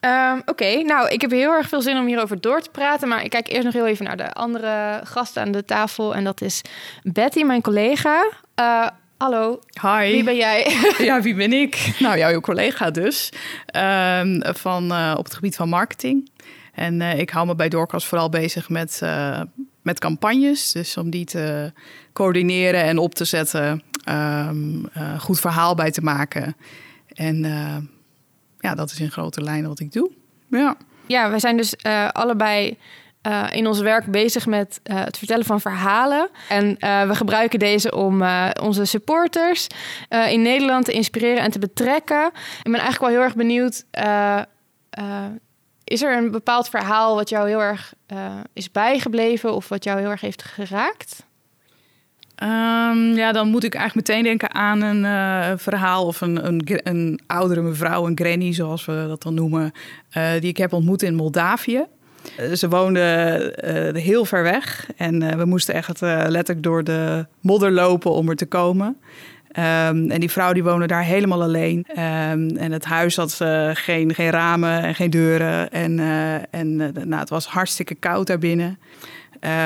Um, 0.00 0.38
Oké, 0.38 0.50
okay. 0.50 0.80
nou, 0.80 1.08
ik 1.08 1.20
heb 1.20 1.30
heel 1.30 1.52
erg 1.52 1.68
veel 1.68 1.82
zin 1.82 1.96
om 1.96 2.06
hierover 2.06 2.40
door 2.40 2.60
te 2.60 2.70
praten. 2.70 3.08
Maar 3.08 3.24
ik 3.24 3.30
kijk 3.30 3.48
eerst 3.48 3.64
nog 3.64 3.72
heel 3.72 3.86
even 3.86 4.04
naar 4.04 4.16
de 4.16 4.32
andere 4.32 5.00
gasten 5.04 5.42
aan 5.42 5.52
de 5.52 5.64
tafel. 5.64 6.14
En 6.14 6.24
dat 6.24 6.40
is 6.40 6.60
Betty, 7.02 7.42
mijn 7.42 7.62
collega. 7.62 8.30
Uh, 8.60 8.86
hallo. 9.16 9.60
Hi. 9.80 10.12
Wie 10.12 10.24
ben 10.24 10.36
jij? 10.36 10.76
ja, 10.98 11.20
wie 11.20 11.34
ben 11.34 11.52
ik? 11.52 11.94
Nou, 11.98 12.18
jouw 12.18 12.40
collega 12.40 12.90
dus. 12.90 13.32
Um, 13.76 14.42
van, 14.54 14.92
uh, 14.92 15.14
op 15.16 15.24
het 15.24 15.34
gebied 15.34 15.56
van 15.56 15.68
marketing. 15.68 16.30
En 16.74 17.00
uh, 17.00 17.18
ik 17.18 17.30
hou 17.30 17.46
me 17.46 17.54
bij 17.54 17.68
Doorkast 17.68 18.06
vooral 18.06 18.28
bezig 18.28 18.68
met, 18.68 19.00
uh, 19.02 19.40
met 19.84 19.98
campagnes. 19.98 20.72
Dus 20.72 20.96
om 20.96 21.10
die 21.10 21.24
te 21.24 21.72
coördineren 22.12 22.82
en 22.82 22.98
op 22.98 23.14
te 23.14 23.24
zetten. 23.24 23.82
Um, 24.08 24.88
uh, 24.96 25.20
goed 25.20 25.40
verhaal 25.40 25.74
bij 25.74 25.90
te 25.90 26.00
maken. 26.00 26.56
En 27.08 27.36
ja, 28.58 28.74
dat 28.74 28.90
is 28.90 29.00
in 29.00 29.10
grote 29.10 29.42
lijnen 29.42 29.68
wat 29.68 29.80
ik 29.80 29.92
doe. 29.92 30.10
Ja, 30.50 30.76
ja 31.06 31.30
wij 31.30 31.38
zijn 31.38 31.56
dus 31.56 31.74
allebei 32.12 32.78
uh, 33.22 33.44
in 33.50 33.66
ons 33.66 33.80
werk 33.80 34.06
bezig 34.06 34.46
met 34.46 34.80
het 34.82 35.18
vertellen 35.18 35.44
van 35.44 35.60
verhalen. 35.60 36.28
En 36.48 36.76
we 37.08 37.14
gebruiken 37.14 37.58
deze 37.58 37.94
om 37.94 38.22
onze 38.62 38.84
supporters 38.84 39.66
in 40.28 40.42
Nederland 40.42 40.84
te 40.84 40.92
inspireren 40.92 41.42
en 41.42 41.50
te 41.50 41.58
betrekken. 41.58 42.26
Ik 42.58 42.62
ben 42.62 42.80
eigenlijk 42.80 43.00
wel 43.00 43.10
heel 43.10 43.22
erg 43.22 43.34
benieuwd. 43.34 43.84
Is 45.84 46.02
er 46.02 46.16
een 46.16 46.30
bepaald 46.30 46.68
verhaal 46.68 47.14
wat 47.14 47.28
jou 47.28 47.48
heel 47.48 47.62
erg 47.62 47.94
is 48.52 48.70
bijgebleven 48.70 49.54
of 49.54 49.68
wat 49.68 49.84
jou 49.84 50.00
heel 50.00 50.10
erg 50.10 50.20
heeft 50.20 50.42
geraakt? 50.42 51.26
Um, 52.42 53.12
ja, 53.14 53.32
dan 53.32 53.48
moet 53.48 53.64
ik 53.64 53.74
eigenlijk 53.74 54.08
meteen 54.08 54.24
denken 54.24 54.54
aan 54.54 54.82
een 54.82 55.58
verhaal 55.58 56.06
of 56.06 56.20
een, 56.20 56.46
een, 56.46 56.80
een, 56.82 57.20
oudere 57.26 57.62
mevrouw, 57.62 58.06
een 58.06 58.18
granny 58.18 58.52
zoals 58.52 58.84
we 58.84 59.04
dat 59.08 59.22
dan 59.22 59.34
noemen, 59.34 59.72
die 60.12 60.50
ik 60.50 60.56
heb 60.56 60.72
ontmoet 60.72 61.02
in 61.02 61.14
Moldavië. 61.14 61.86
Eh, 62.36 62.52
ze 62.52 62.68
woonden 62.68 63.42
uh, 63.42 64.02
heel 64.02 64.24
ver 64.24 64.42
weg 64.42 64.90
en 64.96 65.38
we 65.38 65.44
moesten 65.44 65.74
echt 65.74 66.00
letterlijk 66.00 66.62
door 66.62 66.84
de 66.84 67.26
modder 67.40 67.72
lopen 67.72 68.10
om 68.10 68.28
er 68.28 68.36
te 68.36 68.46
komen. 68.46 68.96
Um, 69.58 70.10
en 70.10 70.20
die 70.20 70.30
vrouw 70.30 70.52
die 70.52 70.64
woonde 70.64 70.86
daar 70.86 71.04
helemaal 71.04 71.42
alleen. 71.42 71.86
Um, 71.90 72.56
en 72.56 72.72
het 72.72 72.84
huis 72.84 73.16
had 73.16 73.34
geen, 73.72 74.14
geen 74.14 74.30
ramen 74.30 74.82
en 74.82 74.94
geen 74.94 75.10
deuren. 75.10 75.70
En, 75.70 75.98
en 76.50 76.76
nou, 76.76 77.14
het 77.14 77.28
was 77.28 77.46
hartstikke 77.46 77.94
koud 77.94 78.26
daarbinnen. 78.26 78.78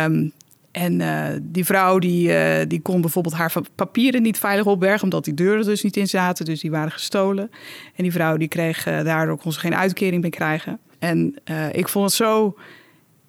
Um, 0.05 0.33
en 0.71 1.03
die 1.43 1.65
vrouw 1.65 1.99
die, 1.99 2.33
die 2.67 2.81
kon 2.81 3.01
bijvoorbeeld 3.01 3.35
haar 3.35 3.53
papieren 3.75 4.23
niet 4.23 4.39
veilig 4.39 4.67
opbergen, 4.67 5.03
omdat 5.03 5.25
die 5.25 5.35
deuren 5.35 5.65
dus 5.65 5.83
niet 5.83 5.97
in 5.97 6.09
zaten. 6.09 6.45
Dus 6.45 6.61
die 6.61 6.71
waren 6.71 6.93
gestolen. 6.93 7.51
En 7.95 8.03
die 8.03 8.13
vrouw 8.13 8.37
die 8.37 8.49
kreeg 8.49 8.85
daardoor 8.85 9.39
kon 9.39 9.53
ze 9.53 9.61
geen 9.61 9.75
uitkering 9.75 10.23
meer 10.23 10.31
krijgen. 10.31 10.79
En 10.99 11.37
uh, 11.51 11.73
ik 11.73 11.89
vond 11.89 12.05
het 12.05 12.15
zo 12.15 12.57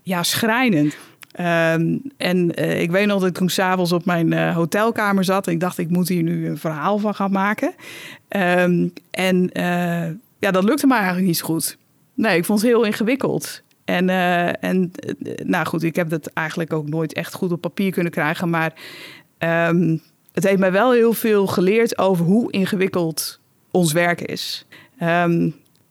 ja, 0.04 0.24
schrijnend. 0.24 0.98
Um, 1.40 2.02
en 2.18 2.62
uh, 2.62 2.82
ik 2.82 2.92
weet 2.92 3.08
nog 3.08 3.20
dat 3.20 3.30
ik 3.30 3.36
toen 3.36 3.50
s'avonds 3.50 3.92
op 3.92 4.06
mijn 4.06 4.32
uh, 4.32 4.56
hotelkamer 4.56 5.24
zat. 5.24 5.48
En 5.48 5.54
ik 5.54 5.60
dacht, 5.60 5.78
ik 5.78 5.90
moet 5.90 6.08
hier 6.08 6.24
nu 6.24 6.48
een 6.48 6.58
verhaal 6.58 6.98
van 6.98 7.16
gaan 7.16 7.32
maken. 7.32 7.74
Um, 8.30 8.94
en 9.12 9.50
ja, 10.40 10.52
dat 10.52 10.64
lukte 10.64 10.88
me 10.88 10.94
eigenlijk 10.94 11.26
niet 11.26 11.38
zo 11.38 11.46
goed. 11.46 11.78
Nee, 12.14 12.38
ik 12.38 12.46
vond 12.46 12.62
het 12.62 12.70
heel 12.70 12.84
ingewikkeld. 12.84 13.64
En, 13.86 14.10
en 14.60 14.92
nou 15.44 15.66
goed, 15.66 15.84
ik 15.84 15.96
heb 15.96 16.10
dat 16.10 16.28
eigenlijk 16.28 16.74
ook 16.74 16.90
nooit 16.90 17.14
echt 17.14 17.34
goed 17.34 17.52
op 17.52 17.62
papier 17.62 17.92
kunnen 17.92 18.12
krijgen. 18.12 18.50
Maar 18.50 18.74
um, 19.70 20.02
het 20.34 20.44
heeft 20.44 20.60
mij 20.60 20.72
wel 20.72 20.92
heel 20.92 21.14
veel 21.14 21.48
geleerd 21.48 21.98
over 21.98 22.26
hoe 22.26 22.52
ingewikkeld 22.52 23.40
ons 23.72 23.92
werk 23.92 24.22
is. 24.22 24.66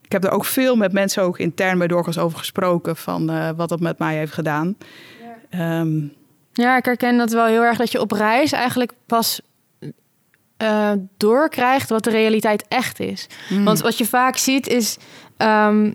Ik 0.03 0.15
heb 0.15 0.25
er 0.25 0.31
ook 0.31 0.45
veel 0.45 0.77
met 0.77 0.93
mensen 0.93 1.23
ook 1.23 1.39
intern 1.39 1.79
bij 1.79 1.87
Doorgas 1.87 2.19
over 2.19 2.39
gesproken 2.39 2.97
van 2.97 3.31
eh, 3.31 3.51
wat 3.57 3.69
dat 3.69 3.81
met 3.81 3.99
mij 3.99 4.17
heeft 4.17 4.33
gedaan. 4.33 4.77
Ja. 5.51 5.81
Ehm, 5.81 5.99
ja, 6.53 6.77
ik 6.77 6.85
herken 6.85 7.17
dat 7.17 7.33
wel 7.33 7.47
heel 7.47 7.63
erg 7.63 7.79
dat 7.79 7.93
je 7.93 8.01
op 8.01 8.13
reis 8.13 8.53
eigenlijk 8.53 8.93
pas 9.07 9.41
uh, 10.63 10.93
doorkrijgt 11.17 11.89
wat 11.89 12.05
de 12.05 12.11
realiteit 12.11 12.65
echt 12.69 13.01
is. 13.01 13.27
Mm. 13.49 13.65
Want 13.65 13.81
wat 13.81 13.99
je 13.99 14.07
vaak 14.07 14.37
ziet 14.37 14.67
is. 14.67 14.97
Um, 15.39 15.95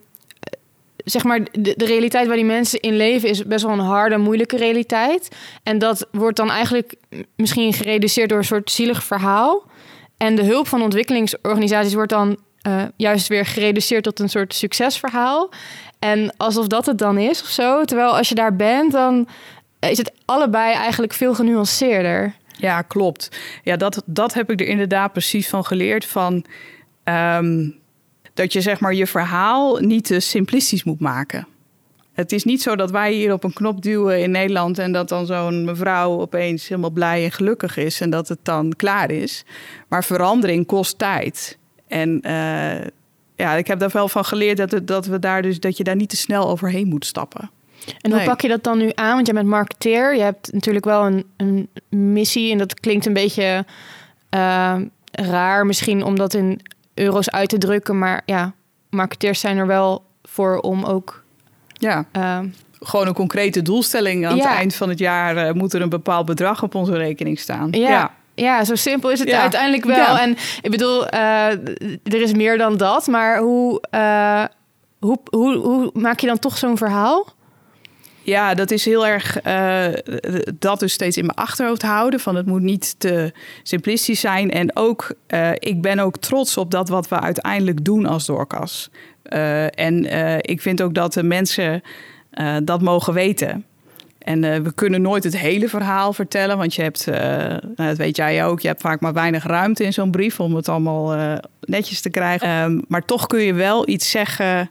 zeg 0.97 1.23
maar, 1.23 1.39
de, 1.51 1.73
de, 1.77 1.85
realiteit 1.85 2.27
waar 2.27 2.35
die 2.35 2.45
mensen 2.45 2.79
in 2.79 2.95
leven 2.95 3.29
is 3.29 3.45
best 3.45 3.63
wel 3.63 3.73
een 3.73 3.79
harde, 3.79 4.17
moeilijke 4.17 4.57
realiteit. 4.57 5.35
En 5.63 5.77
dat 5.77 6.07
wordt 6.11 6.37
dan 6.37 6.49
eigenlijk 6.49 6.95
misschien 7.35 7.73
gereduceerd 7.73 8.29
door 8.29 8.37
een 8.37 8.43
soort 8.43 8.71
zielig 8.71 9.03
verhaal. 9.03 9.63
En 10.17 10.35
de 10.35 10.43
hulp 10.43 10.67
van 10.67 10.81
ontwikkelingsorganisaties 10.81 11.93
wordt 11.93 12.11
dan 12.11 12.37
uh, 12.67 12.83
juist 12.95 13.27
weer 13.27 13.45
gereduceerd 13.45 14.03
tot 14.03 14.19
een 14.19 14.29
soort 14.29 14.53
succesverhaal. 14.53 15.49
En 16.03 16.33
alsof 16.37 16.67
dat 16.67 16.85
het 16.85 16.97
dan 16.97 17.17
is 17.17 17.41
of 17.41 17.47
zo. 17.47 17.83
Terwijl 17.83 18.17
als 18.17 18.29
je 18.29 18.35
daar 18.35 18.55
bent, 18.55 18.91
dan 18.91 19.27
is 19.79 19.97
het 19.97 20.11
allebei 20.25 20.73
eigenlijk 20.73 21.13
veel 21.13 21.33
genuanceerder. 21.33 22.35
Ja, 22.57 22.81
klopt. 22.81 23.29
Ja, 23.63 23.77
dat, 23.77 24.03
dat 24.05 24.33
heb 24.33 24.51
ik 24.51 24.59
er 24.59 24.67
inderdaad 24.67 25.11
precies 25.11 25.49
van 25.49 25.65
geleerd. 25.65 26.05
Van, 26.05 26.45
um, 27.03 27.75
dat 28.33 28.53
je 28.53 28.61
zeg 28.61 28.79
maar 28.79 28.93
je 28.93 29.07
verhaal 29.07 29.77
niet 29.77 30.05
te 30.05 30.19
simplistisch 30.19 30.83
moet 30.83 30.99
maken. 30.99 31.47
Het 32.13 32.31
is 32.31 32.43
niet 32.43 32.61
zo 32.61 32.75
dat 32.75 32.91
wij 32.91 33.11
hier 33.13 33.33
op 33.33 33.43
een 33.43 33.53
knop 33.53 33.81
duwen 33.81 34.21
in 34.21 34.31
Nederland 34.31 34.79
en 34.79 34.91
dat 34.91 35.09
dan 35.09 35.25
zo'n 35.25 35.65
mevrouw 35.65 36.19
opeens 36.19 36.67
helemaal 36.67 36.89
blij 36.89 37.23
en 37.23 37.31
gelukkig 37.31 37.77
is 37.77 38.01
en 38.01 38.09
dat 38.09 38.27
het 38.27 38.39
dan 38.41 38.73
klaar 38.75 39.11
is. 39.11 39.45
Maar 39.87 40.03
verandering 40.03 40.65
kost 40.65 40.97
tijd. 40.97 41.57
En 41.87 42.21
uh, 42.27 42.87
ja, 43.35 43.53
ik 43.53 43.67
heb 43.67 43.79
daar 43.79 43.89
wel 43.93 44.07
van 44.07 44.25
geleerd 44.25 44.57
dat, 44.57 44.71
het, 44.71 44.87
dat, 44.87 45.05
we 45.05 45.19
daar 45.19 45.41
dus, 45.41 45.59
dat 45.59 45.77
je 45.77 45.83
daar 45.83 45.95
niet 45.95 46.09
te 46.09 46.17
snel 46.17 46.49
overheen 46.49 46.87
moet 46.87 47.05
stappen. 47.05 47.49
En 48.01 48.11
hoe 48.11 48.23
pak 48.23 48.41
je 48.41 48.47
dat 48.47 48.63
dan 48.63 48.77
nu 48.77 48.91
aan? 48.95 49.13
Want 49.13 49.25
jij 49.25 49.35
bent 49.35 49.47
marketeer. 49.47 50.15
Je 50.15 50.21
hebt 50.21 50.53
natuurlijk 50.53 50.85
wel 50.85 51.05
een, 51.05 51.25
een 51.37 51.69
missie. 51.89 52.51
En 52.51 52.57
dat 52.57 52.79
klinkt 52.79 53.05
een 53.05 53.13
beetje 53.13 53.65
uh, 54.35 54.75
raar 55.11 55.65
misschien 55.65 56.03
om 56.03 56.15
dat 56.15 56.33
in 56.33 56.61
euro's 56.93 57.29
uit 57.29 57.49
te 57.49 57.57
drukken. 57.57 57.97
Maar 57.97 58.21
ja, 58.25 58.53
marketeers 58.89 59.39
zijn 59.39 59.57
er 59.57 59.67
wel 59.67 60.05
voor 60.23 60.57
om 60.57 60.83
ook... 60.83 61.23
Ja, 61.73 62.05
uh, 62.17 62.39
gewoon 62.79 63.07
een 63.07 63.13
concrete 63.13 63.61
doelstelling. 63.61 64.27
Aan 64.27 64.35
ja. 64.35 64.47
het 64.47 64.57
eind 64.57 64.75
van 64.75 64.89
het 64.89 64.99
jaar 64.99 65.47
uh, 65.47 65.53
moet 65.53 65.73
er 65.73 65.81
een 65.81 65.89
bepaald 65.89 66.25
bedrag 66.25 66.63
op 66.63 66.75
onze 66.75 66.97
rekening 66.97 67.39
staan. 67.39 67.67
Ja. 67.71 67.89
ja. 67.89 68.13
Ja, 68.35 68.63
zo 68.63 68.75
simpel 68.75 69.11
is 69.11 69.19
het 69.19 69.29
ja. 69.29 69.41
uiteindelijk 69.41 69.85
wel. 69.85 70.17
En 70.17 70.37
ik 70.61 70.71
bedoel, 70.71 71.13
uh, 71.13 71.51
er 72.03 72.21
is 72.21 72.33
meer 72.33 72.57
dan 72.57 72.77
dat. 72.77 73.07
Maar 73.07 73.37
hoe, 73.37 73.83
uh, 73.91 74.43
hoe, 74.99 75.19
hoe, 75.29 75.55
hoe 75.57 75.89
maak 75.93 76.19
je 76.19 76.27
dan 76.27 76.39
toch 76.39 76.57
zo'n 76.57 76.77
verhaal? 76.77 77.33
Ja, 78.21 78.53
dat 78.53 78.71
is 78.71 78.85
heel 78.85 79.07
erg 79.07 79.45
uh, 79.45 79.85
dat 80.59 80.79
dus 80.79 80.93
steeds 80.93 81.17
in 81.17 81.25
mijn 81.25 81.37
achterhoofd 81.37 81.81
houden. 81.81 82.19
Van 82.19 82.35
het 82.35 82.45
moet 82.45 82.61
niet 82.61 82.95
te 82.97 83.31
simplistisch 83.63 84.19
zijn. 84.19 84.51
En 84.51 84.75
ook, 84.75 85.13
uh, 85.27 85.51
ik 85.53 85.81
ben 85.81 85.99
ook 85.99 86.17
trots 86.17 86.57
op 86.57 86.71
dat 86.71 86.89
wat 86.89 87.07
we 87.07 87.19
uiteindelijk 87.19 87.85
doen 87.85 88.05
als 88.05 88.25
doorkas. 88.25 88.89
Uh, 89.23 89.79
en 89.79 90.05
ik 90.41 90.61
vind 90.61 90.81
ook 90.81 90.93
dat 90.93 91.13
de 91.13 91.23
mensen 91.23 91.81
dat 92.63 92.81
mogen 92.81 93.13
weten. 93.13 93.65
En 94.23 94.63
we 94.63 94.73
kunnen 94.73 95.01
nooit 95.01 95.23
het 95.23 95.37
hele 95.37 95.69
verhaal 95.69 96.13
vertellen, 96.13 96.57
want 96.57 96.75
je 96.75 96.81
hebt, 96.81 97.05
nou, 97.05 97.59
dat 97.75 97.97
weet 97.97 98.15
jij 98.15 98.45
ook, 98.45 98.59
je 98.59 98.67
hebt 98.67 98.81
vaak 98.81 98.99
maar 98.99 99.13
weinig 99.13 99.45
ruimte 99.45 99.83
in 99.83 99.93
zo'n 99.93 100.11
brief 100.11 100.39
om 100.39 100.55
het 100.55 100.69
allemaal 100.69 101.37
netjes 101.59 102.01
te 102.01 102.09
krijgen. 102.09 102.61
Um, 102.63 102.81
maar 102.87 103.05
toch 103.05 103.27
kun 103.27 103.39
je 103.39 103.53
wel 103.53 103.89
iets 103.89 104.09
zeggen 104.09 104.69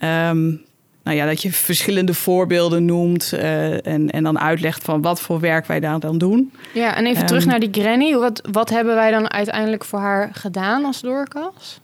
um, 0.00 0.66
nou 1.08 1.20
ja, 1.20 1.26
dat 1.26 1.42
je 1.42 1.52
verschillende 1.52 2.14
voorbeelden 2.14 2.84
noemt 2.84 3.30
uh, 3.34 3.86
en, 3.86 4.10
en 4.10 4.22
dan 4.22 4.38
uitlegt 4.38 4.84
van 4.84 5.02
wat 5.02 5.20
voor 5.20 5.40
werk 5.40 5.66
wij 5.66 5.80
daar 5.80 6.00
dan 6.00 6.18
doen. 6.18 6.52
Ja, 6.72 6.96
en 6.96 7.06
even 7.06 7.20
um, 7.20 7.26
terug 7.26 7.46
naar 7.46 7.60
die 7.60 7.68
Granny. 7.72 8.14
Wat, 8.14 8.48
wat 8.50 8.70
hebben 8.70 8.94
wij 8.94 9.10
dan 9.10 9.30
uiteindelijk 9.30 9.84
voor 9.84 9.98
haar 9.98 10.30
gedaan 10.32 10.84
als 10.84 11.00
doorkas? 11.00 11.80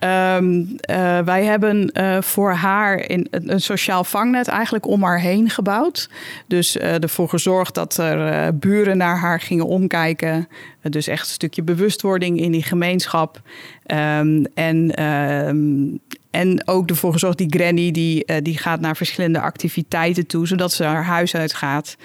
Um, 0.00 0.76
uh, 0.90 1.18
wij 1.18 1.44
hebben 1.44 1.90
uh, 1.92 2.20
voor 2.20 2.52
haar 2.52 2.98
in, 3.10 3.26
een 3.30 3.60
sociaal 3.60 4.04
vangnet 4.04 4.48
eigenlijk 4.48 4.86
om 4.86 5.02
haar 5.02 5.20
heen 5.20 5.50
gebouwd. 5.50 6.10
Dus 6.46 6.76
uh, 6.76 7.02
ervoor 7.02 7.28
gezorgd 7.28 7.74
dat 7.74 7.96
er 7.96 8.58
buren 8.58 8.96
naar 8.96 9.18
haar 9.18 9.40
gingen 9.40 9.66
omkijken. 9.66 10.48
dus 10.82 11.06
echt 11.06 11.26
een 11.26 11.32
stukje 11.32 11.62
bewustwording 11.62 12.40
in 12.40 12.52
die 12.52 12.62
gemeenschap. 12.62 13.40
Um, 13.86 14.46
en 14.54 15.04
um, 15.04 16.00
en 16.30 16.68
ook 16.68 16.88
ervoor 16.90 17.12
gezorgd, 17.12 17.38
die 17.38 17.50
granny 17.50 17.90
die, 17.90 18.42
die 18.42 18.58
gaat 18.58 18.80
naar 18.80 18.96
verschillende 18.96 19.40
activiteiten 19.40 20.26
toe, 20.26 20.46
zodat 20.46 20.72
ze 20.72 20.84
haar 20.84 21.04
huis 21.04 21.34
uitgaat. 21.34 21.96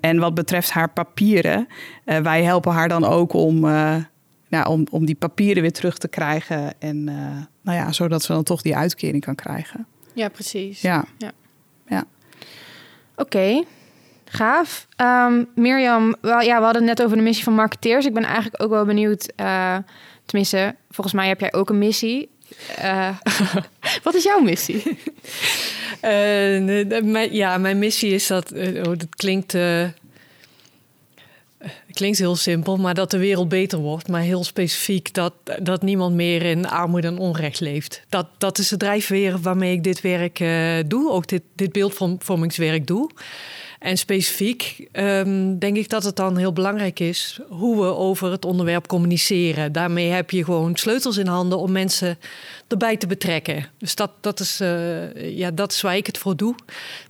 En 0.00 0.18
wat 0.18 0.34
betreft 0.34 0.70
haar 0.70 0.90
papieren, 0.90 1.68
wij 2.04 2.42
helpen 2.42 2.72
haar 2.72 2.88
dan 2.88 3.04
ook 3.04 3.32
om, 3.32 3.66
nou, 4.56 4.68
om, 4.68 4.86
om 4.90 5.06
die 5.06 5.14
papieren 5.14 5.62
weer 5.62 5.72
terug 5.72 5.98
te 5.98 6.08
krijgen. 6.08 6.80
En 6.80 7.04
nou 7.04 7.78
ja, 7.78 7.92
zodat 7.92 8.22
ze 8.22 8.32
dan 8.32 8.42
toch 8.42 8.62
die 8.62 8.76
uitkering 8.76 9.24
kan 9.24 9.34
krijgen. 9.34 9.86
Ja, 10.12 10.28
precies. 10.28 10.80
Ja. 10.80 11.04
ja. 11.18 11.32
ja. 11.86 12.04
Oké. 13.16 13.22
Okay. 13.22 13.64
Gaaf. 14.24 14.86
Um, 14.96 15.48
Mirjam, 15.54 16.14
wel, 16.20 16.40
ja, 16.40 16.58
we 16.58 16.64
hadden 16.64 16.86
het 16.86 16.96
net 16.96 17.02
over 17.06 17.16
de 17.16 17.22
missie 17.22 17.44
van 17.44 17.54
marketeers. 17.54 18.06
Ik 18.06 18.14
ben 18.14 18.24
eigenlijk 18.24 18.62
ook 18.62 18.70
wel 18.70 18.84
benieuwd. 18.84 19.32
tenminste, 20.26 20.74
volgens 20.90 21.16
mij 21.16 21.28
heb 21.28 21.40
jij 21.40 21.52
ook 21.52 21.70
een 21.70 21.78
missie. 21.78 22.28
Uh, 22.78 23.16
wat 24.04 24.14
is 24.14 24.22
jouw 24.22 24.40
missie? 24.40 24.82
Uh, 25.94 26.10
mijn, 27.02 27.34
ja, 27.34 27.58
mijn 27.58 27.78
missie 27.78 28.14
is 28.14 28.26
dat. 28.26 28.52
Uh, 28.52 28.82
dat 28.84 29.06
klinkt. 29.16 29.56
Klinkt 31.92 32.18
heel 32.18 32.36
simpel, 32.36 32.76
maar 32.76 32.94
dat 32.94 33.10
de 33.10 33.18
wereld 33.18 33.48
beter 33.48 33.78
wordt. 33.78 34.08
Maar 34.08 34.20
heel 34.20 34.44
specifiek 34.44 35.14
dat, 35.14 35.32
dat 35.62 35.82
niemand 35.82 36.14
meer 36.14 36.42
in 36.42 36.68
armoede 36.68 37.06
en 37.06 37.18
onrecht 37.18 37.60
leeft. 37.60 38.02
Dat, 38.08 38.26
dat 38.38 38.58
is 38.58 38.68
de 38.68 38.76
drijfveer 38.76 39.40
waarmee 39.40 39.72
ik 39.72 39.84
dit 39.84 40.00
werk 40.00 40.44
doe. 40.88 41.10
Ook 41.10 41.26
dit, 41.26 41.42
dit 41.54 41.72
beeldvormingswerk 41.72 42.86
doe. 42.86 43.10
En 43.84 43.98
specifiek 43.98 44.88
um, 44.92 45.58
denk 45.58 45.76
ik 45.76 45.88
dat 45.88 46.04
het 46.04 46.16
dan 46.16 46.36
heel 46.36 46.52
belangrijk 46.52 47.00
is 47.00 47.40
hoe 47.48 47.80
we 47.80 47.86
over 47.86 48.30
het 48.30 48.44
onderwerp 48.44 48.86
communiceren. 48.86 49.72
Daarmee 49.72 50.08
heb 50.08 50.30
je 50.30 50.44
gewoon 50.44 50.76
sleutels 50.76 51.16
in 51.16 51.26
handen 51.26 51.58
om 51.58 51.72
mensen 51.72 52.18
erbij 52.68 52.96
te 52.96 53.06
betrekken. 53.06 53.68
Dus 53.78 53.94
dat, 53.94 54.10
dat, 54.20 54.40
is, 54.40 54.60
uh, 54.60 55.36
ja, 55.36 55.50
dat 55.50 55.72
is 55.72 55.80
waar 55.80 55.96
ik 55.96 56.06
het 56.06 56.18
voor 56.18 56.36
doe. 56.36 56.54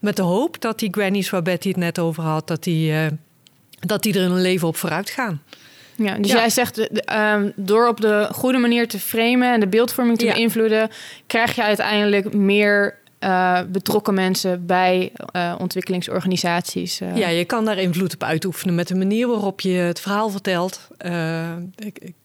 Met 0.00 0.16
de 0.16 0.22
hoop 0.22 0.60
dat 0.60 0.78
die 0.78 0.92
grannies 0.92 1.30
waar 1.30 1.42
Betty 1.42 1.68
het 1.68 1.76
net 1.76 1.98
over 1.98 2.22
had, 2.22 2.46
dat 2.46 2.62
die, 2.62 2.90
uh, 2.90 3.06
dat 3.86 4.02
die 4.02 4.14
er 4.14 4.22
in 4.22 4.30
hun 4.30 4.42
leven 4.42 4.68
op 4.68 4.76
vooruit 4.76 5.10
gaan. 5.10 5.42
Ja, 5.96 6.16
dus 6.16 6.30
ja. 6.30 6.36
jij 6.36 6.50
zegt, 6.50 6.78
um, 7.12 7.52
door 7.56 7.88
op 7.88 8.00
de 8.00 8.28
goede 8.32 8.58
manier 8.58 8.88
te 8.88 8.98
framen 8.98 9.52
en 9.52 9.60
de 9.60 9.66
beeldvorming 9.66 10.18
te 10.18 10.24
ja. 10.24 10.32
beïnvloeden, 10.32 10.90
krijg 11.26 11.54
je 11.54 11.62
uiteindelijk 11.62 12.34
meer 12.34 12.98
uh, 13.24 13.60
betrokken 13.68 14.14
mensen 14.14 14.66
bij 14.66 15.12
uh, 15.36 15.54
ontwikkelingsorganisaties. 15.58 17.00
Uh. 17.00 17.16
Ja, 17.16 17.28
je 17.28 17.44
kan 17.44 17.64
daar 17.64 17.78
invloed 17.78 18.14
op 18.14 18.22
uitoefenen 18.22 18.74
met 18.74 18.88
de 18.88 18.94
manier 18.94 19.28
waarop 19.28 19.60
je 19.60 19.72
het 19.72 20.00
verhaal 20.00 20.30
vertelt. 20.30 20.88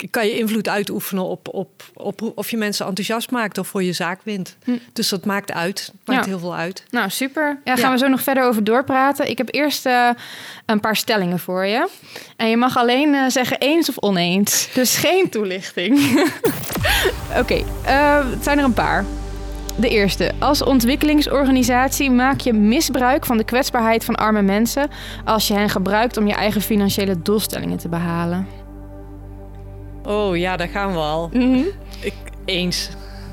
kan 0.10 0.27
je 0.27 0.38
invloed 0.38 0.68
uitoefenen 0.68 1.24
op, 1.24 1.53
op, 1.53 1.84
op 1.94 2.32
of 2.36 2.50
je 2.50 2.58
mensen 2.58 2.86
enthousiast 2.86 3.32
maakt 3.32 3.58
of 3.58 3.68
voor 3.68 3.84
je 3.84 3.94
zaak 3.94 4.20
wint. 4.24 4.58
Hm. 4.63 4.72
Dus 4.94 5.10
dat 5.10 5.25
maakt 5.25 5.51
uit. 5.51 5.94
Maakt 6.06 6.25
ja. 6.25 6.29
heel 6.29 6.39
veel 6.39 6.56
uit. 6.56 6.84
Nou, 6.89 7.10
super. 7.10 7.60
Ja, 7.63 7.75
gaan 7.75 7.89
ja. 7.89 7.91
we 7.91 7.98
zo 7.98 8.08
nog 8.08 8.22
verder 8.22 8.44
over 8.44 8.63
doorpraten. 8.63 9.29
Ik 9.29 9.38
heb 9.38 9.53
eerst 9.53 9.86
een 10.65 10.79
paar 10.79 10.96
stellingen 10.96 11.39
voor 11.39 11.65
je. 11.65 11.88
En 12.36 12.50
je 12.50 12.58
mag 12.58 12.77
alleen 12.77 13.32
zeggen 13.32 13.60
eens 13.60 13.89
of 13.89 13.98
oneens. 13.98 14.70
Dus 14.74 14.98
geen 14.98 15.29
toelichting. 15.29 16.00
Oké, 17.29 17.39
okay, 17.39 17.65
het 18.29 18.44
zijn 18.44 18.58
er 18.58 18.63
een 18.63 18.74
paar. 18.74 19.06
De 19.79 19.89
eerste. 19.89 20.31
Als 20.39 20.63
ontwikkelingsorganisatie 20.63 22.12
maak 22.12 22.39
je 22.39 22.53
misbruik 22.53 23.25
van 23.25 23.38
de 23.38 23.43
kwetsbaarheid 23.43 24.05
van 24.05 24.15
arme 24.15 24.41
mensen 24.41 24.89
als 25.25 25.48
je 25.48 25.53
hen 25.53 25.69
gebruikt 25.69 26.17
om 26.17 26.27
je 26.27 26.33
eigen 26.33 26.62
financiële 26.62 27.21
doelstellingen 27.21 27.77
te 27.77 27.89
behalen. 27.89 28.48
Oh 30.03 30.38
ja, 30.38 30.57
daar 30.57 30.67
gaan 30.67 30.91
we 30.91 30.98
al. 30.98 31.29
Mm 31.33 31.53
-hmm. 31.53 31.65
Ik, 32.01 32.13
eens. 32.45 32.89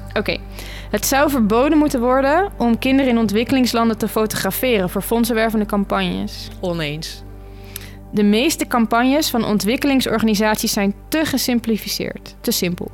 Oké. 0.09 0.19
Okay. 0.19 0.41
Het 0.91 1.07
zou 1.07 1.31
verboden 1.31 1.79
moeten 1.79 2.01
worden 2.01 2.53
om 2.59 2.79
kinderen 2.79 3.11
in 3.11 3.19
ontwikkelingslanden 3.19 3.99
te 3.99 4.09
fotograferen 4.09 4.91
voor 4.91 5.03
fondsenwervende 5.03 5.67
campagnes. 5.67 6.49
Oneens. 6.61 7.23
De 8.13 8.23
meeste 8.23 8.67
campagnes 8.67 9.31
van 9.31 9.45
ontwikkelingsorganisaties 9.45 10.73
zijn 10.73 10.95
te 11.09 11.25
gesimplificeerd, 11.25 12.37
te 12.41 12.51
simpel. 12.51 12.91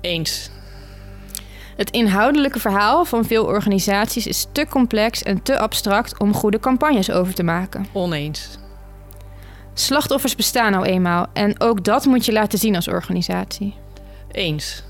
Eens. 0.00 0.50
Het 1.76 1.90
inhoudelijke 1.90 2.58
verhaal 2.58 3.04
van 3.04 3.24
veel 3.24 3.44
organisaties 3.44 4.26
is 4.26 4.46
te 4.52 4.66
complex 4.66 5.22
en 5.22 5.42
te 5.42 5.58
abstract 5.58 6.18
om 6.18 6.34
goede 6.34 6.60
campagnes 6.60 7.10
over 7.10 7.34
te 7.34 7.42
maken. 7.42 7.86
Oneens. 7.92 8.58
Slachtoffers 9.74 10.36
bestaan 10.36 10.72
nou 10.72 10.84
eenmaal 10.84 11.26
en 11.32 11.60
ook 11.60 11.84
dat 11.84 12.04
moet 12.04 12.24
je 12.24 12.32
laten 12.32 12.58
zien 12.58 12.74
als 12.74 12.88
organisatie. 12.88 13.74
Eens. 14.30 14.84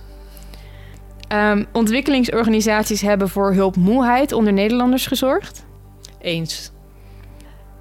Ehm, 1.28 1.64
ontwikkelingsorganisaties 1.72 3.00
hebben 3.00 3.28
voor 3.28 3.52
hulpmoeheid 3.52 4.32
onder 4.32 4.52
Nederlanders 4.52 5.06
gezorgd. 5.06 5.64
Eens. 6.20 6.72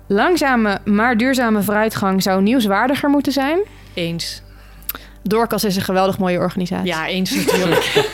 Langzame 0.07 0.81
maar 0.85 1.17
duurzame 1.17 1.61
vooruitgang 1.61 2.23
zou 2.23 2.41
nieuwswaardiger 2.41 3.09
moeten 3.09 3.31
zijn. 3.31 3.59
Eens. 3.93 4.42
Doorkas 5.23 5.63
is 5.63 5.75
een 5.75 5.81
geweldig 5.81 6.17
mooie 6.17 6.37
organisatie. 6.37 6.87
Ja, 6.87 7.07
eens 7.07 7.31
natuurlijk. 7.31 8.05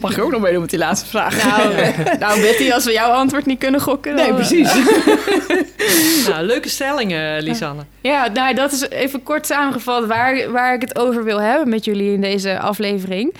Mag 0.00 0.16
ik 0.16 0.22
ook 0.22 0.30
nog 0.30 0.40
meedoen 0.40 0.60
met 0.60 0.70
die 0.70 0.78
laatste 0.78 1.06
vraag? 1.06 1.44
Nou, 1.44 1.74
nou 2.18 2.40
Betty, 2.40 2.70
als 2.70 2.84
we 2.84 2.92
jouw 2.92 3.10
antwoord 3.10 3.46
niet 3.46 3.58
kunnen 3.58 3.80
gokken... 3.80 4.14
nee, 4.14 4.26
dan- 4.26 4.34
precies. 4.34 4.74
nou, 6.28 6.44
leuke 6.44 6.68
stellingen, 6.68 7.42
Lisanne. 7.42 7.82
Ja, 8.00 8.28
nou, 8.28 8.54
dat 8.54 8.72
is 8.72 8.88
even 8.88 9.22
kort 9.22 9.46
samengevat 9.46 10.06
waar, 10.06 10.50
waar 10.50 10.74
ik 10.74 10.80
het 10.80 10.98
over 10.98 11.24
wil 11.24 11.40
hebben 11.40 11.68
met 11.68 11.84
jullie 11.84 12.12
in 12.12 12.20
deze 12.20 12.58
aflevering. 12.58 13.34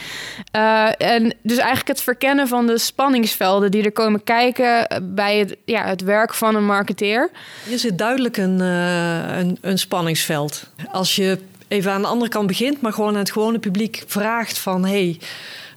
Eh, 0.51 0.89
en 0.99 1.35
dus 1.43 1.57
eigenlijk 1.57 1.89
het 1.89 2.01
verkennen 2.01 2.49
van 2.49 2.67
de 2.67 2.79
spanningsvelden 2.79 3.71
die 3.71 3.83
er 3.83 3.93
komen 3.93 4.25
kijken 4.25 5.03
bij 5.03 5.39
het, 5.39 5.57
ja, 5.65 5.85
het 5.85 6.03
werk 6.03 6.35
van 6.35 6.55
een 6.55 6.67
marketeer. 6.67 7.31
Hier 7.69 7.79
zit 7.79 7.99
duidelijk 7.99 8.37
een, 8.37 8.61
eh, 8.61 9.39
een, 9.39 9.59
een 9.61 9.79
spanningsveld. 9.79 10.71
Als 10.93 11.17
je 11.17 11.39
even 11.69 11.93
aan 11.93 12.03
de 12.03 12.09
andere 12.09 12.31
kant 12.31 12.47
begint, 12.47 12.81
maar 12.81 12.93
gewoon 12.93 13.13
aan 13.13 13.19
het 13.19 13.31
gewone 13.33 13.59
publiek 13.59 14.05
vraagt 14.07 14.59
van... 14.59 14.85
Hey, 14.85 15.19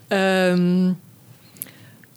ehm, 0.07 0.83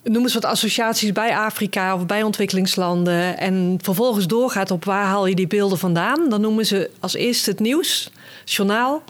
noem 0.02 0.22
eens 0.22 0.34
wat 0.34 0.44
associaties 0.44 1.12
bij 1.12 1.36
Afrika 1.36 1.94
of 1.94 2.06
bij 2.06 2.22
ontwikkelingslanden... 2.22 3.38
en 3.38 3.78
vervolgens 3.82 4.26
doorgaat 4.26 4.70
op 4.70 4.84
waar 4.84 5.04
haal 5.04 5.26
je 5.26 5.34
die 5.34 5.46
beelden 5.46 5.78
vandaan... 5.78 6.28
dan 6.28 6.40
noemen 6.40 6.66
ze 6.66 6.90
als 7.00 7.14
eerste 7.14 7.50
het 7.50 7.60
nieuws, 7.60 8.10
journaal, 8.44 9.02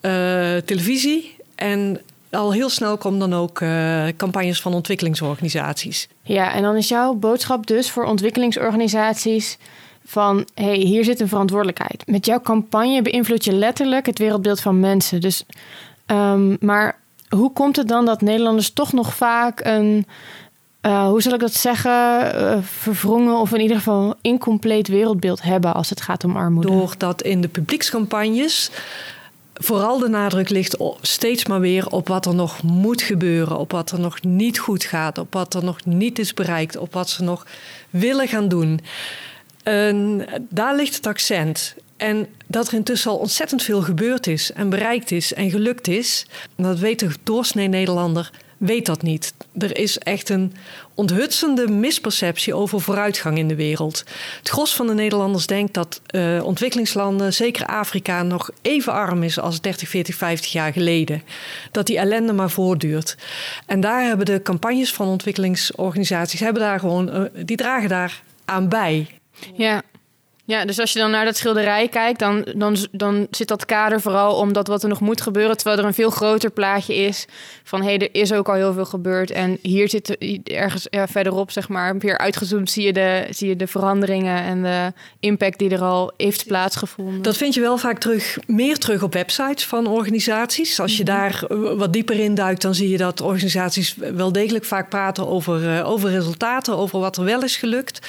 eh, 0.00 0.56
televisie... 0.56 1.36
en 1.54 2.00
al 2.30 2.52
heel 2.52 2.68
snel 2.68 2.96
komen 2.96 3.18
dan 3.18 3.34
ook 3.34 3.60
eh, 3.60 4.04
campagnes 4.16 4.60
van 4.60 4.74
ontwikkelingsorganisaties. 4.74 6.08
Ja, 6.22 6.52
en 6.52 6.62
dan 6.62 6.76
is 6.76 6.88
jouw 6.88 7.14
boodschap 7.14 7.66
dus 7.66 7.90
voor 7.90 8.04
ontwikkelingsorganisaties 8.04 9.58
van... 10.06 10.46
hey, 10.54 10.76
hier 10.76 11.04
zit 11.04 11.20
een 11.20 11.28
verantwoordelijkheid. 11.28 12.02
Met 12.06 12.26
jouw 12.26 12.40
campagne 12.40 13.02
beïnvloed 13.02 13.44
je 13.44 13.52
letterlijk 13.52 14.06
het 14.06 14.18
wereldbeeld 14.18 14.60
van 14.60 14.80
mensen. 14.80 15.20
Dus, 15.20 15.44
ehm, 16.06 16.56
maar 16.60 16.98
hoe 17.28 17.52
komt 17.52 17.76
het 17.76 17.88
dan 17.88 18.04
dat 18.04 18.20
Nederlanders 18.20 18.70
toch 18.70 18.92
nog 18.92 19.14
vaak 19.14 19.60
een... 19.64 20.06
eh, 20.80 21.08
hoe 21.08 21.22
zal 21.22 21.34
ik 21.34 21.40
dat 21.40 21.54
zeggen? 21.54 22.34
eh, 22.34 22.58
verwrongen 22.62 23.38
of 23.38 23.52
in 23.52 23.60
ieder 23.60 23.76
geval 23.76 24.14
incompleet 24.20 24.88
wereldbeeld 24.88 25.42
hebben 25.42 25.74
als 25.74 25.90
het 25.90 26.00
gaat 26.00 26.24
om 26.24 26.36
armoede. 26.36 26.68
Doordat 26.68 27.22
in 27.22 27.40
de 27.40 27.48
publiekscampagnes 27.48 28.70
vooral 29.58 29.98
de 29.98 30.08
nadruk 30.08 30.48
ligt 30.48 30.76
op, 30.76 30.98
steeds 31.02 31.46
maar 31.46 31.60
weer 31.60 31.88
op 31.88 32.08
wat 32.08 32.26
er 32.26 32.34
nog 32.34 32.62
moet 32.62 33.02
gebeuren, 33.02 33.58
op 33.58 33.72
wat 33.72 33.90
er 33.90 34.00
nog 34.00 34.22
niet 34.22 34.58
goed 34.58 34.84
gaat, 34.84 35.18
op 35.18 35.32
wat 35.32 35.54
er 35.54 35.64
nog 35.64 35.84
niet 35.84 36.18
is 36.18 36.34
bereikt, 36.34 36.76
op 36.76 36.92
wat 36.92 37.08
ze 37.10 37.22
nog 37.22 37.46
willen 37.90 38.28
gaan 38.28 38.48
doen. 38.48 38.80
Daar 40.48 40.76
ligt 40.76 40.96
het 40.96 41.06
accent. 41.06 41.74
En 41.96 42.26
dat 42.46 42.68
er 42.68 42.74
intussen 42.74 43.10
al 43.10 43.16
ontzettend 43.16 43.62
veel 43.62 43.82
gebeurd 43.82 44.26
is 44.26 44.52
en 44.52 44.68
bereikt 44.68 45.10
is 45.10 45.34
en 45.34 45.50
gelukt 45.50 45.88
is, 45.88 46.26
dat 46.56 46.78
weet 46.78 46.98
de 46.98 47.08
doorsnee 47.22 47.68
Nederlander, 47.68 48.30
weet 48.56 48.86
dat 48.86 49.02
niet. 49.02 49.34
Er 49.58 49.78
is 49.78 49.98
echt 49.98 50.28
een 50.28 50.52
onthutsende 50.94 51.68
misperceptie 51.68 52.54
over 52.54 52.80
vooruitgang 52.80 53.38
in 53.38 53.48
de 53.48 53.54
wereld. 53.54 54.04
Het 54.38 54.48
gros 54.48 54.74
van 54.74 54.86
de 54.86 54.94
Nederlanders 54.94 55.46
denkt 55.46 55.74
dat 55.74 56.00
uh, 56.10 56.44
ontwikkelingslanden, 56.44 57.32
zeker 57.32 57.66
Afrika, 57.66 58.22
nog 58.22 58.50
even 58.62 58.92
arm 58.92 59.22
is 59.22 59.38
als 59.38 59.60
30, 59.60 59.88
40, 59.88 60.14
50 60.14 60.52
jaar 60.52 60.72
geleden. 60.72 61.22
Dat 61.70 61.86
die 61.86 61.98
ellende 61.98 62.32
maar 62.32 62.50
voortduurt. 62.50 63.16
En 63.66 63.80
daar 63.80 64.02
hebben 64.02 64.26
de 64.26 64.42
campagnes 64.42 64.92
van 64.92 65.08
ontwikkelingsorganisaties, 65.08 66.40
hebben 66.40 66.62
daar 66.62 66.80
gewoon, 66.80 67.16
uh, 67.16 67.44
die 67.44 67.56
dragen 67.56 67.88
daar 67.88 68.22
aan 68.44 68.68
bij. 68.68 69.06
Ja. 69.54 69.82
Ja, 70.46 70.64
dus 70.64 70.78
als 70.78 70.92
je 70.92 70.98
dan 70.98 71.10
naar 71.10 71.24
dat 71.24 71.36
schilderij 71.36 71.88
kijkt, 71.88 72.18
dan, 72.18 72.46
dan, 72.56 72.76
dan 72.92 73.26
zit 73.30 73.48
dat 73.48 73.64
kader 73.64 74.00
vooral 74.00 74.36
omdat 74.36 74.66
wat 74.66 74.82
er 74.82 74.88
nog 74.88 75.00
moet 75.00 75.20
gebeuren. 75.20 75.56
Terwijl 75.56 75.78
er 75.78 75.84
een 75.84 75.94
veel 75.94 76.10
groter 76.10 76.50
plaatje 76.50 76.94
is 76.94 77.26
van 77.64 77.82
hé, 77.82 77.86
hey, 77.86 77.98
er 77.98 78.20
is 78.20 78.32
ook 78.32 78.48
al 78.48 78.54
heel 78.54 78.72
veel 78.72 78.84
gebeurd. 78.84 79.30
En 79.30 79.58
hier 79.62 79.88
zit 79.88 80.16
ergens 80.44 80.86
ja, 80.90 81.08
verderop, 81.08 81.50
zeg 81.50 81.68
maar, 81.68 81.98
weer 81.98 82.18
uitgezoomd, 82.18 82.70
zie 82.70 82.84
je, 82.84 82.92
de, 82.92 83.26
zie 83.30 83.48
je 83.48 83.56
de 83.56 83.66
veranderingen 83.66 84.42
en 84.42 84.62
de 84.62 84.92
impact 85.20 85.58
die 85.58 85.70
er 85.70 85.82
al 85.82 86.12
heeft 86.16 86.46
plaatsgevonden. 86.46 87.22
Dat 87.22 87.36
vind 87.36 87.54
je 87.54 87.60
wel 87.60 87.78
vaak 87.78 87.98
terug, 87.98 88.38
meer 88.46 88.78
terug 88.78 89.02
op 89.02 89.12
websites 89.12 89.66
van 89.66 89.86
organisaties. 89.86 90.80
Als 90.80 90.96
je 90.96 91.04
daar 91.04 91.44
wat 91.76 91.92
dieper 91.92 92.18
in 92.18 92.34
duikt, 92.34 92.62
dan 92.62 92.74
zie 92.74 92.88
je 92.88 92.96
dat 92.96 93.20
organisaties 93.20 93.96
wel 93.96 94.32
degelijk 94.32 94.64
vaak 94.64 94.88
praten 94.88 95.28
over, 95.28 95.62
uh, 95.62 95.90
over 95.90 96.10
resultaten, 96.10 96.76
over 96.76 97.00
wat 97.00 97.16
er 97.16 97.24
wel 97.24 97.42
is 97.42 97.56
gelukt 97.56 98.00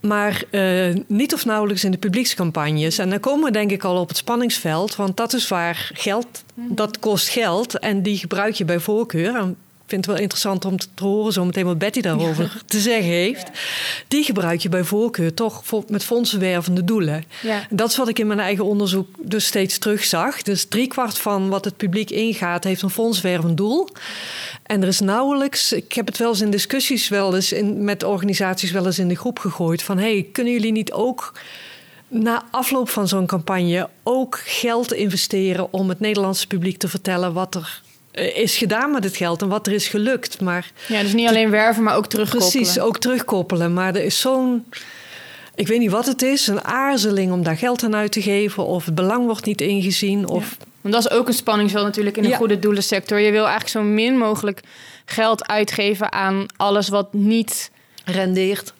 maar 0.00 0.42
uh, 0.50 0.94
niet 1.06 1.34
of 1.34 1.44
nauwelijks 1.44 1.84
in 1.84 1.90
de 1.90 1.98
publiekscampagnes. 1.98 2.98
En 2.98 3.10
dan 3.10 3.20
komen 3.20 3.44
we 3.44 3.50
denk 3.50 3.70
ik 3.70 3.84
al 3.84 4.00
op 4.00 4.08
het 4.08 4.16
spanningsveld, 4.16 4.96
want 4.96 5.16
dat 5.16 5.32
is 5.32 5.48
waar 5.48 5.90
geld, 5.94 6.44
dat 6.54 6.98
kost 6.98 7.28
geld 7.28 7.78
en 7.78 8.02
die 8.02 8.18
gebruik 8.18 8.54
je 8.54 8.64
bij 8.64 8.78
voorkeur. 8.78 9.36
En 9.36 9.56
vind 9.90 10.04
het 10.04 10.14
wel 10.14 10.22
interessant 10.22 10.64
om 10.64 10.76
te 10.76 11.04
horen 11.04 11.32
zo 11.32 11.44
meteen 11.44 11.64
wat 11.64 11.78
Betty 11.78 12.00
daarover 12.00 12.44
ja. 12.44 12.60
te 12.66 12.80
zeggen 12.80 13.10
heeft. 13.10 13.46
Ja. 13.46 13.60
Die 14.08 14.24
gebruik 14.24 14.60
je 14.60 14.68
bij 14.68 14.84
voorkeur 14.84 15.34
toch 15.34 15.62
met 15.88 16.04
fondsenwervende 16.04 16.84
doelen. 16.84 17.24
Ja. 17.42 17.66
Dat 17.70 17.90
is 17.90 17.96
wat 17.96 18.08
ik 18.08 18.18
in 18.18 18.26
mijn 18.26 18.40
eigen 18.40 18.64
onderzoek 18.64 19.08
dus 19.18 19.46
steeds 19.46 19.78
terugzag. 19.78 20.42
Dus 20.42 20.64
driekwart 20.64 21.18
van 21.18 21.48
wat 21.48 21.64
het 21.64 21.76
publiek 21.76 22.10
ingaat 22.10 22.64
heeft 22.64 22.82
een 22.82 22.90
fondswervend 22.90 23.56
doel. 23.56 23.88
En 24.62 24.82
er 24.82 24.88
is 24.88 25.00
nauwelijks, 25.00 25.72
ik 25.72 25.92
heb 25.92 26.06
het 26.06 26.16
wel 26.16 26.28
eens 26.28 26.40
in 26.40 26.50
discussies 26.50 27.08
wel 27.08 27.34
eens 27.34 27.52
in, 27.52 27.84
met 27.84 28.02
organisaties 28.02 28.70
wel 28.70 28.86
eens 28.86 28.98
in 28.98 29.08
de 29.08 29.16
groep 29.16 29.38
gegooid 29.38 29.82
van 29.82 29.98
hey, 29.98 30.28
kunnen 30.32 30.52
jullie 30.52 30.72
niet 30.72 30.92
ook 30.92 31.32
na 32.08 32.44
afloop 32.50 32.88
van 32.88 33.08
zo'n 33.08 33.26
campagne 33.26 33.88
ook 34.02 34.40
geld 34.44 34.92
investeren 34.92 35.72
om 35.72 35.88
het 35.88 36.00
Nederlandse 36.00 36.46
publiek 36.46 36.78
te 36.78 36.88
vertellen 36.88 37.32
wat 37.32 37.54
er 37.54 37.82
is 38.12 38.56
gedaan 38.56 38.90
met 38.90 39.04
het 39.04 39.16
geld 39.16 39.42
en 39.42 39.48
wat 39.48 39.66
er 39.66 39.72
is 39.72 39.88
gelukt. 39.88 40.40
Maar 40.40 40.70
ja, 40.88 41.02
dus 41.02 41.12
niet 41.12 41.28
alleen 41.28 41.50
werven, 41.50 41.82
maar 41.82 41.96
ook 41.96 42.06
terugkoppelen. 42.06 42.52
Precies, 42.52 42.80
ook 42.80 42.98
terugkoppelen. 42.98 43.72
Maar 43.72 43.94
er 43.94 44.04
is 44.04 44.20
zo'n, 44.20 44.64
ik 45.54 45.66
weet 45.66 45.78
niet 45.78 45.90
wat 45.90 46.06
het 46.06 46.22
is, 46.22 46.46
een 46.46 46.64
aarzeling 46.64 47.32
om 47.32 47.42
daar 47.42 47.56
geld 47.56 47.82
aan 47.84 47.94
uit 47.94 48.12
te 48.12 48.22
geven 48.22 48.66
of 48.66 48.84
het 48.84 48.94
belang 48.94 49.24
wordt 49.24 49.44
niet 49.44 49.60
ingezien. 49.60 50.28
Of... 50.28 50.56
Ja. 50.58 50.64
Want 50.80 50.94
dat 50.94 51.04
is 51.04 51.18
ook 51.18 51.28
een 51.28 51.34
spanningsveld 51.34 51.84
natuurlijk 51.84 52.16
in 52.16 52.24
een 52.24 52.30
Ja. 52.30 52.36
goede 52.36 52.58
doelensector. 52.58 53.18
Je 53.18 53.30
wil 53.30 53.46
eigenlijk 53.46 53.70
zo 53.70 53.82
min 53.82 54.18
mogelijk 54.18 54.60
geld 55.04 55.46
uitgeven 55.48 56.12
aan 56.12 56.46
alles 56.56 56.88
wat 56.88 57.12
niet 57.12 57.70
rendeert. 58.04 58.72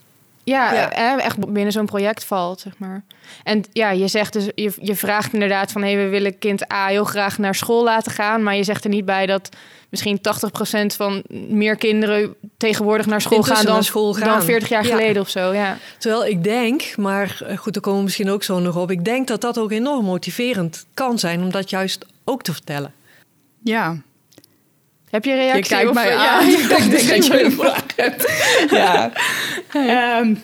Ja, 0.45 0.73
Ja. 0.75 0.91
eh, 0.93 1.25
echt 1.25 1.53
binnen 1.53 1.73
zo'n 1.73 1.87
project 1.87 2.25
valt, 2.25 2.61
zeg 2.61 2.73
maar. 2.79 3.03
En 3.45 3.65
ja, 3.73 3.91
je 3.91 4.09
zegt 4.09 4.33
dus, 4.33 4.45
je, 4.55 4.73
je 4.81 4.95
vraagt 4.97 5.33
inderdaad 5.33 5.73
van... 5.73 5.83
hé, 5.83 5.93
hey, 5.93 6.05
we 6.05 6.09
willen 6.11 6.39
kind 6.39 6.73
A 6.73 6.87
heel 6.87 7.05
graag 7.05 7.39
naar 7.39 7.55
school 7.55 7.85
laten 7.85 8.13
gaan... 8.13 8.43
maar 8.43 8.57
je 8.57 8.65
zegt 8.65 8.85
er 8.85 8.91
niet 8.91 9.05
bij 9.05 9.27
dat 9.27 9.49
misschien 9.89 10.19
80% 10.19 10.87
van 10.97 11.23
meer 11.49 11.77
kinderen... 11.77 12.35
tegenwoordig 12.57 13.07
naar 13.07 13.21
school 13.21 13.43
gaan 13.43 13.65
dan, 13.65 13.75
naar 13.75 13.85
school 13.85 14.13
gaan. 14.15 14.29
dan 14.29 14.43
40 14.43 14.69
jaar 14.69 14.85
Ja. 14.87 14.91
geleden 14.97 15.23
of 15.23 15.29
zo, 15.29 15.53
ja. 15.53 15.77
Terwijl 15.99 16.27
ik 16.27 16.45
denk, 16.45 16.97
maar 16.97 17.41
eh, 17.47 17.57
goed, 17.57 17.73
daar 17.73 17.83
komen 17.83 17.99
we 17.99 18.05
misschien 18.05 18.31
ook 18.31 18.43
zo 18.43 18.59
nog 18.59 18.77
op. 18.77 18.91
Ik 18.91 19.05
denk 19.05 19.27
dat 19.29 19.41
dat 19.41 19.59
ook 19.59 19.71
enorm 19.73 20.05
motiverend 20.05 20.87
kan 20.95 21.19
zijn 21.19 21.43
om 21.43 21.51
dat 21.51 21.71
juist 21.71 22.07
ook 22.25 22.43
te 22.43 22.53
vertellen. 22.53 22.93
Ja, 23.65 23.97
Heb 25.11 25.25
je 25.25 25.31
een 25.31 25.37
reactie? 25.37 25.63
je 25.63 25.69
kijkt 25.69 25.89
of- 25.89 25.95
mij 25.95 26.09
ja, 26.09 26.29
aan. 26.39 26.49
ik 26.61 26.69
denk 26.69 27.09
dat 27.09 27.27
je 27.27 27.45
een 27.45 27.53
vraag 27.53 27.85
hebt. 27.97 28.33
Ja, 28.71 29.13
Ehm, 29.73 30.35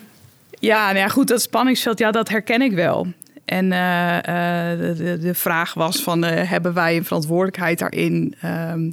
ja, 0.50 0.84
nou 0.84 0.98
ja, 0.98 1.08
goed, 1.08 1.28
dat 1.28 1.42
spanningsveld, 1.42 1.98
ja, 1.98 2.10
dat 2.10 2.28
herken 2.28 2.62
ik 2.62 2.72
wel. 2.72 3.06
En 3.44 3.72
eh, 3.72 4.18
eh, 4.18 5.20
de, 5.20 5.34
vraag 5.34 5.74
was 5.74 6.02
van, 6.02 6.24
eh, 6.24 6.50
hebben 6.50 6.74
wij 6.74 6.96
een 6.96 7.04
verantwoordelijkheid 7.04 7.78
daarin? 7.78 8.34
Ehm, 8.40 8.90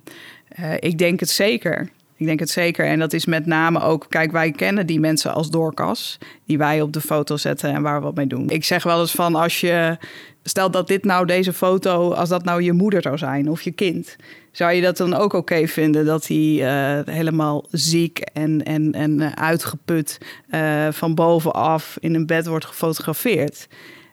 eh, 0.47 0.73
ik 0.79 0.97
denk 0.97 1.19
het 1.19 1.29
zeker. 1.29 1.89
Ik 2.23 2.29
denk 2.29 2.39
het 2.39 2.49
zeker. 2.49 2.85
En 2.85 2.99
dat 2.99 3.13
is 3.13 3.25
met 3.25 3.45
name 3.45 3.81
ook, 3.81 4.05
kijk, 4.09 4.31
wij 4.31 4.51
kennen 4.51 4.85
die 4.85 4.99
mensen 4.99 5.33
als 5.33 5.49
doorkas, 5.49 6.17
die 6.45 6.57
wij 6.57 6.81
op 6.81 6.93
de 6.93 7.01
foto 7.01 7.37
zetten 7.37 7.73
en 7.73 7.81
waar 7.81 7.97
we 7.99 8.05
wat 8.05 8.15
mee 8.15 8.27
doen. 8.27 8.49
Ik 8.49 8.63
zeg 8.63 8.83
wel 8.83 8.99
eens 8.99 9.11
van, 9.11 9.35
als 9.35 9.61
je, 9.61 9.97
stel 10.43 10.71
dat 10.71 10.87
dit 10.87 11.03
nou 11.03 11.25
deze 11.25 11.53
foto, 11.53 12.13
als 12.13 12.29
dat 12.29 12.43
nou 12.43 12.61
je 12.61 12.73
moeder 12.73 13.01
zou 13.01 13.17
zijn 13.17 13.49
of 13.49 13.61
je 13.61 13.71
kind, 13.71 14.15
zou 14.51 14.73
je 14.73 14.81
dat 14.81 14.97
dan 14.97 15.13
ook 15.13 15.33
oké 15.33 15.67
vinden 15.67 16.05
dat 16.05 16.27
hij 16.27 16.59
eh, 16.61 17.13
helemaal 17.13 17.65
ziek 17.71 18.19
en, 18.19 18.63
en, 18.63 18.91
en 18.91 19.21
eh, 19.21 19.31
uitgeput 19.31 20.17
eh, 20.49 20.87
van 20.91 21.15
bovenaf 21.15 21.97
in 21.99 22.15
een 22.15 22.25
bed 22.25 22.47
wordt 22.47 22.65
gefotografeerd? 22.65 23.67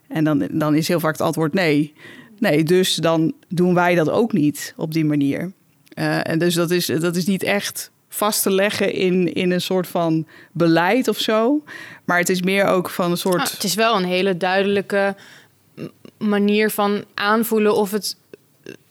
En 0.07 0.23
dan, 0.23 0.47
dan 0.51 0.75
is 0.75 0.87
heel 0.87 0.99
vaak 0.99 1.11
het 1.11 1.21
antwoord 1.21 1.53
nee. 1.53 1.93
Nee, 2.39 2.63
dus 2.63 2.95
dan 2.95 3.33
doen 3.47 3.73
wij 3.73 3.95
dat 3.95 4.09
ook 4.09 4.33
niet 4.33 4.73
op 4.77 4.93
die 4.93 5.05
manier. 5.05 5.51
En 6.23 6.39
dus 6.39 6.53
dat 6.53 6.71
is, 6.71 6.85
dat 6.85 7.15
is 7.15 7.25
niet 7.25 7.43
echt 7.43 7.91
vast 8.13 8.43
te 8.43 8.51
leggen 8.51 8.93
in, 8.93 9.33
in 9.33 9.51
een 9.51 9.61
soort 9.61 9.87
van 9.87 10.27
beleid 10.51 11.07
of 11.07 11.19
zo. 11.19 11.63
Maar 12.05 12.17
het 12.17 12.29
is 12.29 12.41
meer 12.41 12.65
ook 12.65 12.89
van 12.89 13.11
een 13.11 13.17
soort. 13.17 13.41
Ah, 13.41 13.51
het 13.51 13.63
is 13.63 13.75
wel 13.75 13.95
een 13.95 14.05
hele 14.05 14.37
duidelijke 14.37 15.15
manier 16.17 16.69
van 16.69 17.03
aanvoelen 17.13 17.75
of 17.75 17.91
het 17.91 18.17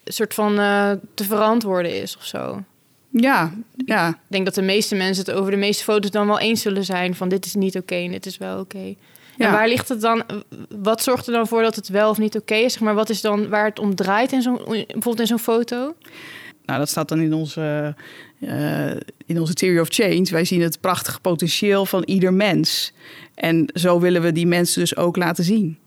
soort 0.05 0.35
van 0.35 0.59
eh, 0.59 0.91
te 1.15 1.25
verantwoorden 1.25 2.03
is 2.03 2.17
of 2.17 2.25
zo. 2.25 2.63
Ja, 3.11 3.53
ja. 3.87 4.09
Ik 4.09 4.17
denk 4.27 4.45
dat 4.45 4.55
de 4.55 4.63
meeste 4.63 4.95
mensen 4.95 5.25
het 5.25 5.35
over 5.35 5.51
de 5.51 5.57
meeste 5.57 5.85
foto's 5.85 6.11
dan 6.11 6.27
wel 6.27 6.39
eens 6.39 6.63
zullen 6.63 6.85
zijn 6.85 7.15
van 7.15 7.29
dit 7.29 7.45
is 7.45 7.55
niet 7.55 7.77
oké 7.77 7.95
en 7.95 8.11
dit 8.11 8.27
is 8.27 8.39
wel 8.39 8.61
oké. 8.61 8.95
Ja. 9.37 9.47
En 9.47 9.53
waar 9.53 9.69
ligt 9.69 9.89
het 9.89 10.01
dan? 10.01 10.23
Wat 10.69 11.03
zorgt 11.03 11.27
er 11.27 11.33
dan 11.33 11.47
voor 11.47 11.63
dat 11.63 11.77
het 11.77 11.89
wel 11.89 12.11
of 12.11 12.19
niet 12.19 12.37
oké 12.37 12.55
is? 12.55 12.73
Zeg 12.73 12.83
maar 12.83 12.95
wat 12.95 13.11
is 13.11 13.21
dan 13.21 13.49
waar 13.49 13.65
het 13.65 13.79
om 13.79 13.95
draait 13.95 14.33
in 14.33 14.43
zo'n 14.43 14.61
bijvoorbeeld 14.65 15.21
in 15.21 15.27
zo'n 15.27 15.39
foto? 15.39 15.95
Nou, 16.71 16.83
dat 16.83 16.91
staat 16.91 17.09
dan 17.09 17.21
in 17.21 17.35
onze, 17.35 17.95
eh, 18.41 18.91
in 19.27 19.41
onze 19.41 19.55
theory 19.55 19.79
of 19.79 19.89
change. 19.89 20.27
Wij 20.31 20.45
zien 20.45 20.61
het 20.61 20.81
prachtige 20.81 21.21
potentieel 21.21 21.87
van 21.87 22.03
ieder 22.03 22.33
mens. 22.33 22.93
En 23.35 23.71
zo 23.75 24.01
willen 24.01 24.23
we 24.23 24.33
die 24.33 24.47
mensen 24.47 24.81
dus 24.81 24.97
ook 24.97 25.17
laten 25.17 25.45
zien. 25.45 25.79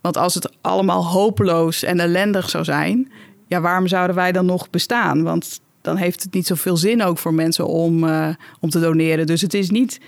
Want 0.00 0.16
als 0.16 0.34
het 0.34 0.52
allemaal 0.60 1.06
hopeloos 1.06 1.82
en 1.82 2.00
ellendig 2.00 2.50
zou 2.50 2.64
zijn, 2.64 3.12
ja, 3.46 3.60
waarom 3.60 3.86
zouden 3.86 4.16
wij 4.16 4.32
dan 4.32 4.46
nog 4.46 4.70
bestaan? 4.70 5.22
Want 5.22 5.60
dan 5.80 5.96
heeft 5.96 6.22
het 6.22 6.32
niet 6.32 6.46
zoveel 6.46 6.76
zin 6.76 7.02
ook 7.02 7.18
voor 7.18 7.34
mensen 7.34 7.66
om, 7.66 8.04
eh, 8.08 8.28
om 8.60 8.70
te 8.70 8.80
doneren. 8.80 9.26
Dus 9.26 9.40
het 9.40 9.54
is 9.54 9.70
niet. 9.70 10.00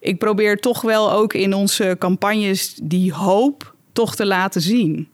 Ik 0.00 0.18
probeer 0.18 0.56
toch 0.56 0.80
wel 0.80 1.12
ook 1.12 1.34
in 1.34 1.54
onze 1.54 1.96
campagnes 1.98 2.78
die 2.82 3.12
hoop 3.12 3.74
toch 3.92 4.14
te 4.14 4.26
laten 4.26 4.60
zien. 4.60 5.08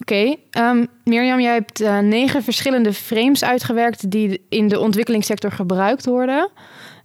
Oké, 0.00 0.34
ehm, 0.50 0.84
Mirjam, 1.04 1.40
jij 1.40 1.52
hebt 1.52 1.80
eh, 1.80 1.98
negen 1.98 2.42
verschillende 2.42 2.92
frames 2.92 3.44
uitgewerkt 3.44 4.10
die 4.10 4.46
in 4.48 4.68
de 4.68 4.78
ontwikkelingssector 4.80 5.52
gebruikt 5.52 6.06
worden. 6.06 6.50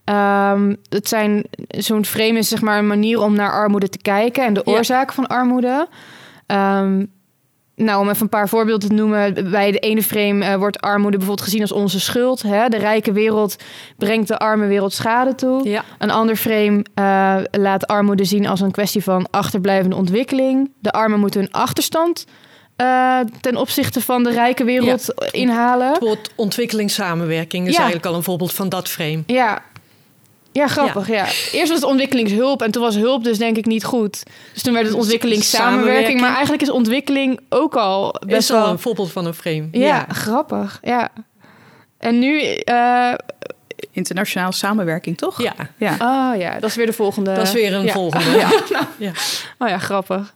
Ehm, 0.04 0.76
het 0.90 1.08
zijn 1.08 1.44
zo'n 1.68 2.06
frame 2.06 2.38
is 2.38 2.48
zeg 2.48 2.62
maar 2.62 2.78
een 2.78 2.88
manier 2.88 3.20
om 3.22 3.36
naar 3.36 3.52
armoede 3.52 3.90
te 3.90 3.98
kijken 3.98 4.46
en 4.46 4.54
de 4.54 4.62
Ja. 4.66 4.72
oorzaken 4.72 5.14
van 5.16 5.28
armoede. 5.28 5.88
Ehm, 6.46 7.06
nou, 7.76 8.02
om 8.02 8.10
even 8.10 8.22
een 8.22 8.30
paar 8.30 8.50
voorbeelden 8.50 8.90
te 8.90 8.96
noemen. 8.96 9.52
Bij 9.52 9.72
de 9.72 9.80
ene 9.80 10.04
frame 10.04 10.46
eh, 10.46 10.56
wordt 10.56 10.82
armoede 10.82 11.18
bijvoorbeeld 11.18 11.48
gezien 11.48 11.62
als 11.62 11.72
onze 11.72 12.00
schuld. 12.00 12.42
Hè? 12.42 12.68
De 12.70 12.78
rijke 12.78 13.12
wereld 13.12 13.56
brengt 13.98 14.28
de 14.28 14.38
arme 14.38 14.68
wereld 14.68 14.94
schade 14.94 15.36
toe. 15.36 15.70
Ja. 15.70 15.84
Een 15.98 16.12
ander 16.12 16.36
frame 16.36 16.86
eh, 16.94 17.38
laat 17.62 17.88
armoede 17.88 18.24
zien 18.26 18.48
als 18.48 18.60
een 18.62 18.72
kwestie 18.72 19.04
van 19.04 19.28
achterblijvende 19.32 19.96
ontwikkeling. 19.96 20.72
De 20.80 20.92
armen 20.92 21.20
moeten 21.20 21.40
hun 21.40 21.52
achterstand 21.52 22.26
eh, 22.76 23.20
ten 23.42 23.56
opzichte 23.58 24.02
van 24.02 24.24
de 24.24 24.32
rijke 24.32 24.64
wereld 24.64 25.14
inhalen. 25.32 25.88
Het 25.92 26.00
woord 26.02 26.32
ontwikkelingssamenwerking 26.36 27.66
is 27.68 27.72
Ja. 27.72 27.78
eigenlijk 27.78 28.08
al 28.08 28.16
een 28.16 28.24
voorbeeld 28.24 28.54
van 28.54 28.70
dat 28.70 28.88
frame. 28.90 29.24
Ja. 29.26 29.62
Ja, 30.52 30.68
grappig. 30.68 31.08
Ja. 31.08 31.24
Eerst 31.26 31.68
was 31.68 31.70
het 31.70 31.84
ontwikkelingshulp 31.84 32.62
en 32.62 32.72
toen 32.72 32.82
was 32.82 32.96
hulp 32.96 33.24
dus 33.24 33.38
denk 33.38 33.58
ik 33.58 33.66
niet 33.66 33.84
goed. 33.84 34.24
Dus 34.54 34.62
toen 34.64 34.74
werd 34.74 34.86
het 34.86 34.96
ontwikkelingssamenwerking. 34.96 35.84
Samenwerking. 35.86 36.20
Maar 36.22 36.32
eigenlijk 36.34 36.62
is 36.62 36.70
ontwikkeling 36.70 37.40
ook 37.50 37.76
al 37.76 38.16
best 38.28 38.38
is 38.50 38.52
al 38.52 38.62
wel... 38.62 38.70
een 38.70 38.80
voorbeeld 38.80 39.12
van 39.12 39.26
een 39.26 39.34
frame. 39.34 39.68
Ja, 39.72 40.06
grappig. 40.10 40.80
Ja. 40.84 41.10
En 41.98 42.20
nu... 42.20 42.42
eh, 42.42 43.14
Internationale 43.92 44.52
samenwerking, 44.54 45.18
toch? 45.18 45.42
Ja, 45.42 45.54
ja. 45.78 45.92
oh 46.00 46.40
ja, 46.40 46.60
dat 46.60 46.70
is 46.70 46.76
weer 46.76 46.86
de 46.86 46.94
volgende. 46.94 47.34
dat 47.34 47.48
is 47.48 47.54
weer 47.54 47.74
een 47.74 47.84
ja. 47.86 47.92
volgende. 47.94 48.30
Ja. 48.38 48.50
Ja. 48.98 49.12
Oh 49.60 49.68
ja, 49.70 49.78
grappig. 49.78 50.36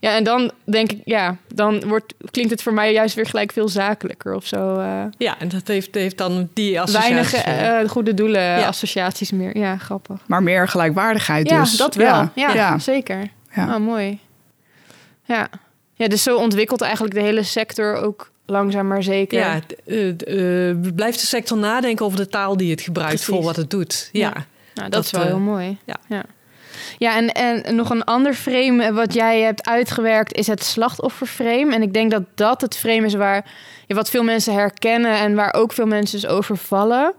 Ja, 0.00 0.16
en 0.16 0.24
dan 0.24 0.50
denk 0.64 0.92
ik, 0.92 1.00
ja, 1.04 1.36
dan 1.54 1.88
wordt, 1.88 2.14
klinkt 2.30 2.50
het 2.50 2.62
voor 2.62 2.72
mij 2.74 2.92
juist 2.92 3.14
weer 3.14 3.26
gelijk 3.26 3.52
veel 3.52 3.68
zakelijker 3.68 4.34
of 4.34 4.46
zo. 4.46 4.78
eh. 4.78 5.04
ja, 5.18 5.38
en 5.38 5.48
dat 5.48 5.66
heeft, 5.68 5.94
heeft 5.94 6.18
dan 6.18 6.48
die 6.54 6.80
associatie. 6.80 7.14
weinig 7.14 7.34
eh, 7.84 7.88
goede 7.90 8.14
doelen, 8.14 8.40
Ja. 8.42 8.66
associaties 8.66 9.30
meer. 9.30 9.58
Ja, 9.58 9.76
grappig. 9.76 10.20
Maar 10.26 10.42
meer 10.42 10.68
gelijkwaardigheid 10.68 11.48
Ja, 11.50 11.60
dus. 11.60 11.76
dat 11.76 11.94
wel. 11.94 12.06
Ja, 12.08 12.30
Ja, 12.34 12.52
ja. 12.54 12.78
zeker. 12.78 13.30
Ja. 13.54 13.74
Oh, 13.74 13.80
mooi. 13.80 14.18
Ja. 15.24 15.48
ja, 15.94 16.08
dus 16.08 16.22
zo 16.22 16.36
ontwikkelt 16.36 16.80
eigenlijk 16.80 17.14
de 17.14 17.20
hele 17.22 17.42
sector 17.42 17.94
ook 17.94 18.30
langzaam 18.46 18.86
maar 18.86 19.02
zeker. 19.02 19.38
ja, 19.38 19.60
eh, 19.86 20.08
eh, 20.70 20.76
blijft 20.94 21.20
de 21.20 21.26
sector 21.26 21.58
nadenken 21.58 22.04
over 22.04 22.18
de 22.18 22.28
taal 22.28 22.56
die 22.56 22.70
het 22.70 22.80
gebruikt 22.80 23.14
Precies. 23.14 23.34
voor 23.34 23.42
wat 23.44 23.56
het 23.56 23.70
doet. 23.70 24.08
Ja, 24.12 24.20
Ja. 24.20 24.32
Nou, 24.32 24.44
dat, 24.74 24.90
Dat, 24.92 25.04
is 25.04 25.10
wel 25.10 25.22
heel 25.24 25.38
mooi. 25.38 25.78
ja. 26.08 26.22
Ja. 26.98 27.16
En, 27.16 27.32
en 27.32 27.74
nog 27.74 27.90
een 27.90 28.04
ander 28.04 28.34
frame 28.34 28.92
wat 28.92 29.14
jij 29.14 29.40
hebt 29.40 29.68
uitgewerkt 29.68 30.36
is 30.36 30.46
het 30.46 30.64
slachtofferframe. 30.64 31.74
En 31.74 31.82
ik 31.82 31.92
denk 31.92 32.10
dat 32.10 32.22
dat 32.34 32.60
het 32.60 32.76
frame 32.76 33.06
is 33.06 33.14
waar 33.14 33.44
wat 33.86 34.10
veel 34.10 34.24
mensen 34.24 34.54
herkennen 34.54 35.14
en 35.14 35.34
waar 35.34 35.54
ook 35.54 35.72
veel 35.72 35.86
mensen 35.86 36.20
dus 36.20 36.30
over 36.30 36.56
vallen. 36.56 37.14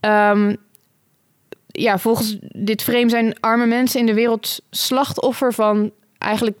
Ehm, 0.00 0.54
ja, 1.66 1.98
volgens 1.98 2.36
dit 2.40 2.82
frame 2.82 3.08
zijn 3.08 3.40
arme 3.40 3.66
mensen 3.66 4.00
in 4.00 4.06
de 4.06 4.14
wereld 4.14 4.60
slachtoffer 4.70 5.54
van 5.54 5.92
eigenlijk 6.18 6.56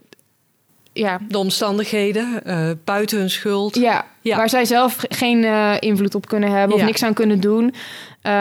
ja, 0.92 1.18
de 1.28 1.38
omstandigheden, 1.38 2.44
eh, 2.44 2.70
buiten 2.84 3.18
hun 3.18 3.30
schuld. 3.30 3.74
ja, 3.74 4.04
Ja. 4.20 4.36
waar 4.36 4.48
zij 4.48 4.64
zelf 4.64 4.94
ge- 4.96 5.06
geen 5.08 5.44
eh, 5.44 5.74
invloed 5.78 6.14
op 6.14 6.26
kunnen 6.26 6.50
hebben 6.50 6.74
of 6.74 6.80
Ja. 6.80 6.86
niks 6.86 7.02
aan 7.02 7.14
kunnen 7.14 7.40
doen. 7.40 7.74
Eh, 8.22 8.32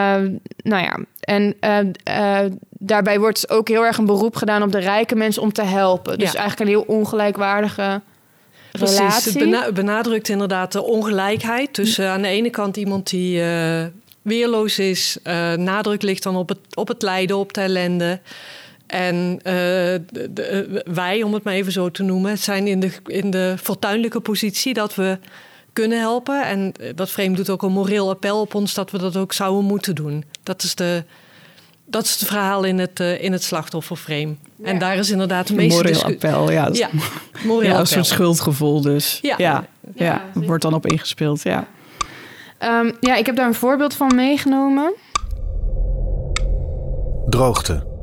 nou 0.57 0.83
ja, 0.83 0.97
en 1.19 1.55
eh, 2.03 2.39
daarbij 2.69 3.19
wordt 3.19 3.49
ook 3.49 3.67
heel 3.67 3.85
erg 3.85 3.97
een 3.97 4.05
beroep 4.05 4.35
gedaan 4.35 4.63
op 4.63 4.71
de 4.71 4.79
rijke 4.79 5.15
mensen 5.15 5.41
om 5.41 5.51
te 5.53 5.63
helpen. 5.63 6.17
Dus 6.19 6.31
Ja. 6.31 6.39
eigenlijk 6.39 6.69
een 6.69 6.75
heel 6.77 6.95
ongelijkwaardige 6.97 8.01
Precies, 8.71 8.97
relatie. 8.97 9.31
het 9.31 9.39
bena- 9.39 9.71
benadrukt 9.71 10.29
inderdaad 10.29 10.71
de 10.71 10.83
ongelijkheid 10.83 11.73
tussen 11.73 12.09
aan 12.09 12.21
de 12.21 12.27
ene 12.27 12.49
kant 12.49 12.77
iemand 12.77 13.09
die 13.09 13.41
weerloos 14.21 14.79
is, 14.79 15.17
nadruk 15.55 16.01
ligt 16.01 16.23
dan 16.23 16.35
op 16.35 16.49
het, 16.49 16.59
op 16.73 16.87
het 16.87 17.01
lijden, 17.01 17.37
op 17.37 17.53
de 17.53 17.61
ellende. 17.61 18.19
En 18.87 19.39
eh, 19.43 19.53
de- 19.53 20.27
de- 20.33 20.83
wij, 20.93 21.23
om 21.23 21.33
het 21.33 21.43
maar 21.43 21.53
even 21.53 21.71
zo 21.71 21.91
te 21.91 22.03
noemen, 22.03 22.37
zijn 22.37 22.67
in 22.67 22.79
de, 22.79 22.91
in 23.05 23.29
de 23.31 23.55
fortuinlijke 23.61 24.19
positie 24.19 24.73
dat 24.73 24.95
we 24.95 25.17
kunnen 25.73 25.99
helpen. 25.99 26.45
En 26.45 26.71
eh, 26.79 26.89
dat 26.95 27.09
frame 27.09 27.35
doet 27.35 27.49
ook 27.49 27.61
een 27.63 27.71
moreel 27.71 28.09
appel 28.09 28.39
op 28.41 28.55
ons 28.55 28.73
dat 28.73 28.91
we 28.91 28.97
dat 28.97 29.17
ook 29.17 29.33
zouden 29.33 29.63
moeten 29.65 29.95
doen. 29.95 30.23
Dat 30.43 30.63
is, 30.63 30.75
de, 30.75 31.03
dat 31.85 32.03
is 32.03 32.19
het 32.19 32.27
verhaal 32.29 32.63
in 32.63 32.79
het, 32.79 32.99
eh, 32.99 33.23
in 33.23 33.31
het 33.31 33.43
slachtofferframe. 33.43 34.35
En 34.63 34.79
daar 34.79 34.97
is 34.97 35.09
inderdaad 35.11 35.47
de 35.47 35.53
Een 35.53 35.59
meeste 35.59 35.83
moreel 35.83 36.03
appel, 36.03 36.51
ja. 36.51 36.63
Dat 36.63 36.73
is- 36.73 36.79
Ja, 36.79 36.89
moreel 37.45 37.69
ja, 37.73 37.79
een 37.79 37.87
soort 37.87 38.05
schuldgevoel 38.05 38.81
dus. 38.81 39.19
Ja. 39.21 39.35
Ja, 39.37 39.67
ja, 39.95 40.05
Ja, 40.05 40.21
zeker. 40.33 40.47
wordt 40.47 40.63
dan 40.63 40.73
op 40.73 40.85
ingespeeld, 40.85 41.41
ja. 41.43 41.67
Ehm, 42.57 42.91
ja, 42.99 43.15
ik 43.15 43.25
heb 43.25 43.35
daar 43.35 43.47
een 43.47 43.53
voorbeeld 43.53 43.93
van 43.93 44.15
meegenomen. 44.15 44.93
Droogte. 47.29 47.95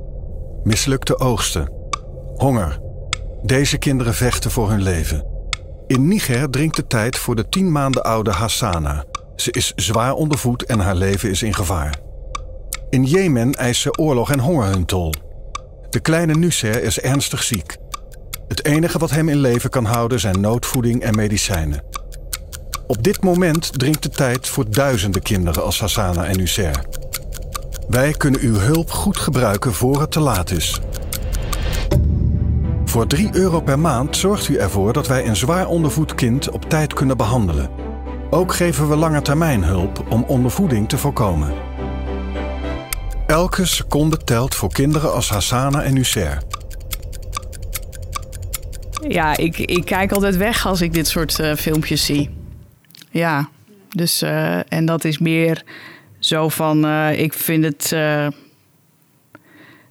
Mislukte 0.64 1.18
oogsten. 1.18 1.72
Honger. 2.36 2.80
Deze 3.42 3.78
kinderen 3.78 4.14
vechten 4.14 4.50
voor 4.50 4.70
hun 4.70 4.82
leven. 4.82 5.26
In 5.86 6.08
Niger 6.08 6.50
dringt 6.50 6.76
de 6.76 6.86
tijd 6.86 7.18
voor 7.18 7.36
de 7.36 7.48
tien 7.48 7.72
maanden 7.72 8.04
oude 8.04 8.30
Hassana. 8.30 9.04
Ze 9.36 9.50
is 9.50 9.72
zwaar 9.76 10.12
ondervoed 10.12 10.64
en 10.64 10.78
haar 10.78 10.94
leven 10.94 11.30
is 11.30 11.42
in 11.42 11.54
gevaar. 11.54 11.98
In 12.90 13.04
Jemen 13.04 13.52
eisen 13.52 13.98
oorlog 13.98 14.30
en 14.30 14.38
honger 14.38 14.66
hun 14.66 14.84
tol. 14.84 15.12
De 15.90 16.00
kleine 16.00 16.34
Nusser 16.34 16.82
is 16.82 17.00
ernstig 17.00 17.42
ziek. 17.42 17.76
Het 18.48 18.64
enige 18.64 18.98
wat 18.98 19.10
hem 19.10 19.28
in 19.28 19.38
leven 19.38 19.70
kan 19.70 19.84
houden 19.84 20.20
zijn 20.20 20.40
noodvoeding 20.40 21.02
en 21.02 21.16
medicijnen. 21.16 21.84
Op 22.86 23.02
dit 23.02 23.22
moment 23.22 23.78
dringt 23.78 24.02
de 24.02 24.08
tijd 24.08 24.48
voor 24.48 24.70
duizenden 24.70 25.22
kinderen 25.22 25.62
als 25.62 25.80
Hassana 25.80 26.24
en 26.24 26.36
Nusser. 26.36 26.84
Wij 27.88 28.12
kunnen 28.12 28.40
uw 28.40 28.54
hulp 28.54 28.90
goed 28.90 29.18
gebruiken 29.18 29.72
voor 29.72 30.00
het 30.00 30.10
te 30.10 30.20
laat 30.20 30.50
is. 30.50 30.80
Voor 32.84 33.06
3 33.06 33.30
euro 33.32 33.60
per 33.60 33.78
maand 33.78 34.16
zorgt 34.16 34.48
u 34.48 34.56
ervoor 34.56 34.92
dat 34.92 35.06
wij 35.06 35.26
een 35.26 35.36
zwaar 35.36 35.66
ondervoed 35.66 36.14
kind 36.14 36.50
op 36.50 36.68
tijd 36.68 36.92
kunnen 36.92 37.16
behandelen. 37.16 37.70
Ook 38.30 38.54
geven 38.54 38.88
we 38.88 38.96
langetermijnhulp 38.96 40.04
om 40.08 40.24
ondervoeding 40.26 40.88
te 40.88 40.98
voorkomen. 40.98 41.52
Elke 43.26 43.66
seconde 43.66 44.16
telt 44.16 44.54
voor 44.54 44.72
kinderen 44.72 45.12
als 45.12 45.30
Hassana 45.30 45.82
en 45.82 45.94
Nusser. 45.94 46.42
Ja, 49.08 49.36
ik, 49.36 49.58
ik 49.58 49.84
kijk 49.84 50.12
altijd 50.12 50.36
weg 50.36 50.66
als 50.66 50.80
ik 50.80 50.92
dit 50.92 51.06
soort 51.06 51.38
eh, 51.38 51.54
filmpjes 51.54 52.04
zie. 52.04 52.30
Ja, 53.10 53.48
dus 53.88 54.22
eh, 54.22 54.72
en 54.72 54.84
dat 54.84 55.04
is 55.04 55.18
meer 55.18 55.64
zo 56.26 56.48
van, 56.48 56.84
eh, 56.84 57.20
ik 57.20 57.32
vind 57.32 57.64
het, 57.64 57.92
eh, 57.92 58.26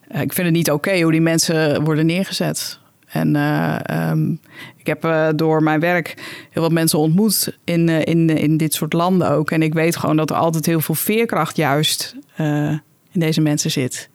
ik 0.07 0.33
vind 0.33 0.47
het 0.47 0.51
niet 0.51 0.71
oké 0.71 1.01
hoe 1.01 1.11
die 1.11 1.21
mensen 1.21 1.83
worden 1.83 2.05
neergezet. 2.05 2.79
En 3.07 3.35
eh, 3.35 3.75
ehm, 3.83 4.31
ik 4.77 4.87
heb 4.87 5.03
eh, 5.05 5.27
door 5.35 5.63
mijn 5.63 5.79
werk 5.79 6.13
heel 6.49 6.61
wat 6.61 6.71
mensen 6.71 6.99
ontmoet 6.99 7.57
in, 7.63 7.89
eh, 7.89 8.05
in, 8.05 8.29
in 8.29 8.57
dit 8.57 8.73
soort 8.73 8.93
landen 8.93 9.29
ook. 9.29 9.51
En 9.51 9.61
ik 9.61 9.73
weet 9.73 9.95
gewoon 9.95 10.17
dat 10.17 10.29
er 10.29 10.35
altijd 10.35 10.65
heel 10.65 10.81
veel 10.81 10.95
veerkracht 10.95 11.57
juist 11.57 12.15
eh, 12.35 12.69
in 13.11 13.19
deze 13.19 13.41
mensen 13.41 13.71
zit. 13.71 14.09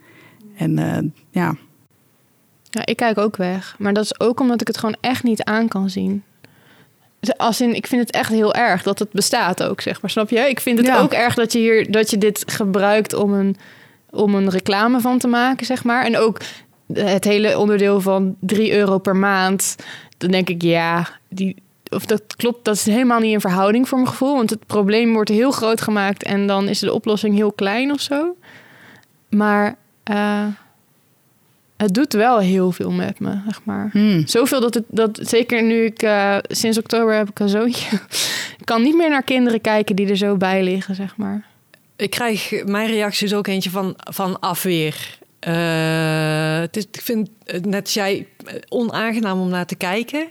En 0.56 0.78
eh, 0.78 1.10
ja, 1.30 1.56
Ja, 2.70 2.86
ik 2.86 2.96
kijk 2.96 3.18
ook 3.18 3.36
weg. 3.36 3.76
Maar 3.78 3.92
dat 3.92 4.04
is 4.04 4.20
ook 4.20 4.40
omdat 4.40 4.60
ik 4.60 4.66
het 4.66 4.78
gewoon 4.78 4.96
echt 5.00 5.22
niet 5.22 5.42
aan 5.42 5.68
kan 5.68 5.90
zien. 5.90 6.22
Als 7.36 7.60
in, 7.60 7.74
ik 7.74 7.86
vind 7.86 8.00
het 8.06 8.10
echt 8.10 8.30
heel 8.30 8.54
erg 8.54 8.82
dat 8.82 8.98
het 8.98 9.10
bestaat 9.12 9.62
ook, 9.62 9.80
zeg 9.80 10.02
maar. 10.02 10.10
Snap 10.10 10.30
je? 10.30 10.38
Ik 10.38 10.60
vind 10.60 10.78
het 10.78 10.86
Ja. 10.86 11.00
ook 11.00 11.12
erg 11.12 11.34
dat 11.34 11.52
je 11.52 11.58
hier 11.58 11.90
dat 11.90 12.10
je 12.10 12.18
dit 12.18 12.44
gebruikt 12.46 13.14
om 13.14 13.32
een, 13.32 13.56
om 14.10 14.34
een 14.34 14.50
reclame 14.50 15.00
van 15.00 15.18
te 15.18 15.26
maken, 15.28 15.66
zeg 15.66 15.84
maar. 15.84 16.04
En 16.04 16.16
ook 16.16 16.40
het 16.92 17.24
hele 17.24 17.58
onderdeel 17.58 18.00
van 18.00 18.36
3 18.40 18.72
euro 18.72 18.98
per 18.98 19.16
maand. 19.16 19.76
Dan 20.18 20.30
denk 20.30 20.48
ik, 20.48 20.62
ja, 20.62 21.08
die, 21.28 21.56
of 21.88 22.06
dat 22.06 22.22
klopt, 22.36 22.64
dat 22.64 22.74
is 22.74 22.86
helemaal 22.86 23.20
niet 23.20 23.32
in 23.32 23.40
verhouding 23.40 23.88
voor 23.88 23.98
mijn 23.98 24.10
gevoel. 24.10 24.34
Want 24.36 24.50
het 24.50 24.66
probleem 24.66 25.12
wordt 25.12 25.30
heel 25.30 25.50
groot 25.50 25.80
gemaakt 25.80 26.22
en 26.22 26.46
dan 26.46 26.68
is 26.68 26.78
de 26.78 26.92
oplossing 26.92 27.34
heel 27.34 27.52
klein 27.52 27.92
of 27.92 28.00
zo. 28.00 28.36
Maar 29.30 29.76
uh, 30.10 30.44
het 31.78 31.94
doet 31.94 32.12
wel 32.12 32.38
heel 32.38 32.72
veel 32.72 32.90
met 32.90 33.20
me, 33.20 33.38
zeg 33.46 33.60
maar. 33.64 33.88
Hmm. 33.92 34.26
Zoveel 34.26 34.60
dat 34.60 34.74
het, 34.74 34.84
dat 34.88 35.18
zeker 35.22 35.62
nu 35.62 35.84
ik 35.84 36.02
uh, 36.02 36.36
sinds 36.42 36.78
oktober 36.78 37.14
heb 37.14 37.28
ik 37.28 37.38
een 37.38 37.48
zoontje. 37.48 37.96
ik 38.60 38.64
kan 38.64 38.82
niet 38.82 38.96
meer 38.96 39.10
naar 39.10 39.22
kinderen 39.22 39.60
kijken 39.60 39.96
die 39.96 40.08
er 40.08 40.16
zo 40.16 40.36
bij 40.36 40.62
liggen, 40.62 40.94
zeg 40.94 41.16
maar. 41.16 41.46
Ik 41.96 42.10
krijg 42.10 42.64
mijn 42.64 42.88
reactie 42.88 43.26
is 43.26 43.34
ook 43.34 43.46
eentje 43.46 43.70
van, 43.70 43.94
van 43.96 44.40
afweer. 44.40 45.18
Uh, 45.48 46.60
het 46.60 46.76
is, 46.76 46.84
ik 46.92 47.00
vind 47.00 47.28
het 47.44 47.66
net 47.66 47.82
als 47.82 47.94
jij 47.94 48.26
onaangenaam 48.68 49.40
om 49.40 49.48
naar 49.48 49.66
te 49.66 49.76
kijken. 49.76 50.28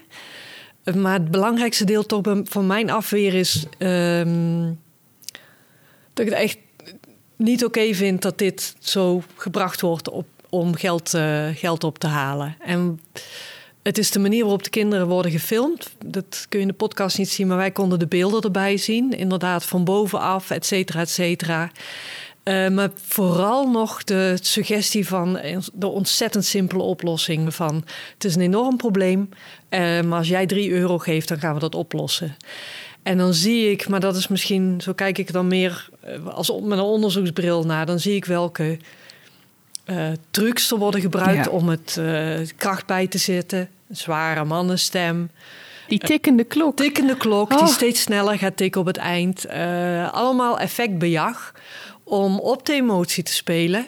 Maar 0.95 1.13
het 1.13 1.31
belangrijkste 1.31 1.85
deel 1.85 2.05
toch 2.05 2.21
van 2.43 2.67
mijn 2.67 2.89
afweer 2.89 3.33
is 3.33 3.65
um, 3.77 4.79
dat 6.13 6.25
ik 6.25 6.31
het 6.31 6.41
echt 6.41 6.57
niet 7.35 7.65
oké 7.65 7.79
okay 7.79 7.95
vind 7.95 8.21
dat 8.21 8.37
dit 8.37 8.75
zo 8.79 9.23
gebracht 9.35 9.81
wordt 9.81 10.09
op, 10.09 10.25
om 10.49 10.75
geld, 10.75 11.13
uh, 11.13 11.45
geld 11.53 11.83
op 11.83 11.99
te 11.99 12.07
halen. 12.07 12.55
En 12.59 12.99
het 13.83 13.97
is 13.97 14.11
de 14.11 14.19
manier 14.19 14.41
waarop 14.41 14.63
de 14.63 14.69
kinderen 14.69 15.07
worden 15.07 15.31
gefilmd. 15.31 15.89
Dat 16.05 16.45
kun 16.49 16.59
je 16.59 16.65
in 16.65 16.71
de 16.71 16.77
podcast 16.77 17.17
niet 17.17 17.29
zien, 17.29 17.47
maar 17.47 17.57
wij 17.57 17.71
konden 17.71 17.99
de 17.99 18.07
beelden 18.07 18.41
erbij 18.41 18.77
zien. 18.77 19.11
Inderdaad, 19.11 19.65
van 19.65 19.83
bovenaf, 19.83 20.51
et 20.51 20.65
cetera, 20.65 20.99
et 20.99 21.09
cetera. 21.09 21.71
Uh, 22.43 22.69
maar 22.69 22.89
vooral 22.95 23.71
nog 23.71 24.03
de 24.03 24.37
suggestie 24.41 25.07
van 25.07 25.39
de 25.73 25.87
ontzettend 25.87 26.45
simpele 26.45 26.83
oplossing 26.83 27.55
van... 27.55 27.83
het 28.13 28.23
is 28.23 28.35
een 28.35 28.41
enorm 28.41 28.77
probleem, 28.77 29.29
uh, 29.69 30.01
maar 30.01 30.17
als 30.17 30.27
jij 30.27 30.45
drie 30.45 30.71
euro 30.71 30.97
geeft, 30.97 31.27
dan 31.27 31.39
gaan 31.39 31.53
we 31.53 31.59
dat 31.59 31.75
oplossen. 31.75 32.37
En 33.03 33.17
dan 33.17 33.33
zie 33.33 33.71
ik, 33.71 33.87
maar 33.87 33.99
dat 33.99 34.15
is 34.15 34.27
misschien, 34.27 34.81
zo 34.81 34.93
kijk 34.93 35.17
ik 35.17 35.31
dan 35.31 35.47
meer 35.47 35.89
als 36.25 36.51
met 36.51 36.77
een 36.77 36.83
onderzoeksbril 36.83 37.63
naar... 37.63 37.85
dan 37.85 37.99
zie 37.99 38.15
ik 38.15 38.25
welke 38.25 38.77
uh, 39.89 40.07
trucs 40.31 40.71
er 40.71 40.77
worden 40.77 41.01
gebruikt 41.01 41.45
ja. 41.45 41.51
om 41.51 41.69
het 41.69 42.01
kracht 42.57 42.85
bij 42.85 43.07
te 43.07 43.17
zetten. 43.17 43.69
Een 43.89 43.95
zware 43.95 44.45
mannenstem. 44.45 45.29
Die 45.87 45.99
tikkende 45.99 46.43
klok. 46.43 46.75
Tikkende 46.77 47.17
klok, 47.17 47.51
oh. 47.51 47.59
die 47.59 47.67
steeds 47.67 48.01
sneller 48.01 48.37
gaat 48.37 48.57
tikken 48.57 48.81
op 48.81 48.87
het 48.87 48.97
eind. 48.97 49.45
Uh, 49.45 50.13
allemaal 50.13 50.59
effectbejag 50.59 51.53
om 52.03 52.39
op 52.39 52.65
de 52.65 52.73
emotie 52.73 53.23
te 53.23 53.33
spelen. 53.33 53.85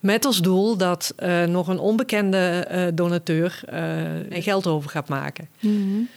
Met 0.00 0.24
als 0.24 0.40
doel 0.40 0.76
dat 0.76 1.14
nog 1.46 1.68
een 1.68 1.78
onbekende 1.78 2.90
donateur 2.94 3.60
geld 4.30 4.66
over 4.66 4.90
gaat 4.90 5.08
maken. 5.08 5.48
Mm 5.60 5.70
-hmm. 5.70 6.08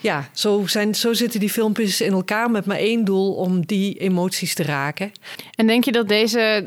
Ja, 0.00 0.28
zo, 0.32 0.66
zijn, 0.66 0.94
zo 0.94 1.12
zitten 1.12 1.40
die 1.40 1.50
filmpjes 1.50 2.00
in 2.00 2.12
elkaar 2.12 2.50
met 2.50 2.66
maar 2.66 2.76
één 2.76 3.04
doel 3.04 3.34
om 3.34 3.66
die 3.66 3.98
emoties 3.98 4.54
te 4.54 4.62
raken. 4.62 5.12
En 5.54 5.66
denk 5.66 5.84
je 5.84 5.92
dat 5.92 6.08
deze 6.08 6.66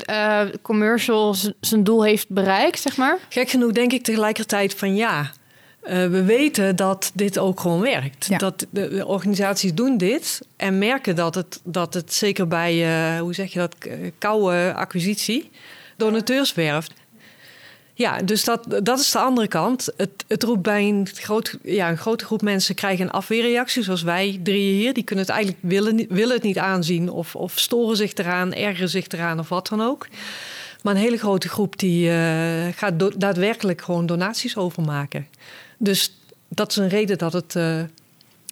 commercial 0.62 1.34
zijn 1.60 1.84
doel 1.84 2.04
heeft 2.04 2.28
bereikt, 2.28 2.80
zeg 2.80 2.96
maar? 2.96 3.18
Gek 3.28 3.50
genoeg 3.50 3.72
denk 3.72 3.92
ik 3.92 4.02
tegelijkertijd 4.02 4.74
van 4.74 4.94
ja. 4.96 5.30
Uh, 5.82 5.90
we 5.90 6.24
weten 6.24 6.76
dat 6.76 7.10
dit 7.14 7.38
ook 7.38 7.60
gewoon 7.60 7.80
werkt. 7.80 8.26
Ja. 8.26 8.38
Dat 8.38 8.66
de, 8.70 8.88
de, 8.88 9.06
organisaties 9.06 9.74
doen 9.74 9.96
dit 9.96 10.40
en 10.56 10.78
merken 10.78 11.16
dat 11.16 11.34
het, 11.34 11.60
dat 11.64 11.94
het 11.94 12.12
zeker 12.12 12.48
bij, 12.48 12.74
uh, 13.14 13.20
hoe 13.20 13.34
zeg 13.34 13.52
je 13.52 13.58
dat, 13.58 13.76
koude 14.18 14.74
acquisitie, 14.74 15.50
donateurs 15.96 16.54
werft. 16.54 16.92
Ja, 17.96 18.22
dus 18.22 18.44
dat, 18.44 18.80
dat 18.82 18.98
is 18.98 19.10
de 19.10 19.18
andere 19.18 19.48
kant. 19.48 19.88
Het, 19.96 20.24
het 20.26 20.42
roept 20.42 20.62
bij 20.62 20.88
een, 20.88 21.08
groot, 21.12 21.58
ja, 21.62 21.90
een 21.90 21.96
grote 21.96 22.24
groep 22.24 22.42
mensen 22.42 22.74
krijgen 22.74 23.04
een 23.04 23.10
afweerreactie, 23.10 23.82
zoals 23.82 24.02
wij 24.02 24.40
drieën 24.42 24.78
hier. 24.78 24.94
Die 24.94 25.04
kunnen 25.04 25.24
het 25.24 25.34
eigenlijk 25.34 25.64
willen, 25.64 26.06
willen 26.08 26.34
het 26.34 26.42
niet 26.42 26.58
aanzien 26.58 27.10
of, 27.10 27.36
of 27.36 27.58
storen 27.58 27.96
zich 27.96 28.14
eraan, 28.14 28.52
ergeren 28.52 28.88
zich 28.88 29.08
eraan 29.08 29.38
of 29.38 29.48
wat 29.48 29.68
dan 29.68 29.80
ook. 29.80 30.08
Maar 30.82 30.94
een 30.94 31.00
hele 31.00 31.18
grote 31.18 31.48
groep 31.48 31.78
die 31.78 32.08
uh, 32.08 32.66
gaat 32.74 33.20
daadwerkelijk 33.20 33.82
gewoon 33.82 34.06
donaties 34.06 34.56
overmaken. 34.56 35.26
Dus 35.78 36.18
dat 36.48 36.70
is 36.70 36.76
een 36.76 36.88
reden 36.88 37.18
dat, 37.18 37.32
het, 37.32 37.54
uh, 37.54 37.80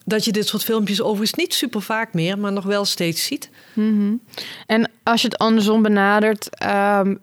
dat 0.04 0.24
je 0.24 0.32
dit 0.32 0.46
soort 0.46 0.64
filmpjes 0.64 1.02
overigens 1.02 1.38
niet 1.38 1.54
super 1.54 1.82
vaak 1.82 2.12
meer, 2.12 2.38
maar 2.38 2.52
nog 2.52 2.64
wel 2.64 2.84
steeds 2.84 3.24
ziet. 3.24 3.50
Mm-hmm. 3.72 4.20
En 4.66 4.90
als 5.02 5.22
je 5.22 5.28
het 5.28 5.38
andersom 5.38 5.82
benadert, 5.82 6.48
um, 6.66 7.20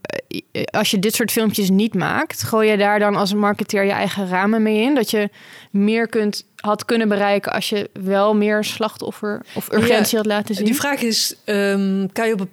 als 0.65 0.91
je 0.91 0.99
dit 0.99 1.15
soort 1.15 1.31
filmpjes 1.31 1.69
niet 1.69 1.93
maakt, 1.93 2.43
gooi 2.43 2.69
je 2.69 2.77
daar 2.77 2.99
dan 2.99 3.15
als 3.15 3.33
marketeer 3.33 3.83
je 3.83 3.91
eigen 3.91 4.27
ramen 4.27 4.61
mee 4.61 4.81
in? 4.81 4.95
Dat 4.95 5.11
je 5.11 5.29
meer 5.71 6.07
kunt, 6.07 6.45
had 6.55 6.85
kunnen 6.85 7.07
bereiken 7.07 7.51
als 7.51 7.69
je 7.69 7.89
wel 7.93 8.35
meer 8.35 8.63
slachtoffer 8.63 9.41
of 9.53 9.71
urgentie 9.71 10.11
ja, 10.11 10.17
had 10.17 10.25
laten 10.25 10.55
zien? 10.55 10.65
Die 10.65 10.75
vraag 10.75 11.01
is, 11.01 11.35
um, 11.45 12.11
kan 12.11 12.27
je 12.27 12.33
op 12.33 12.39
een 12.39 12.49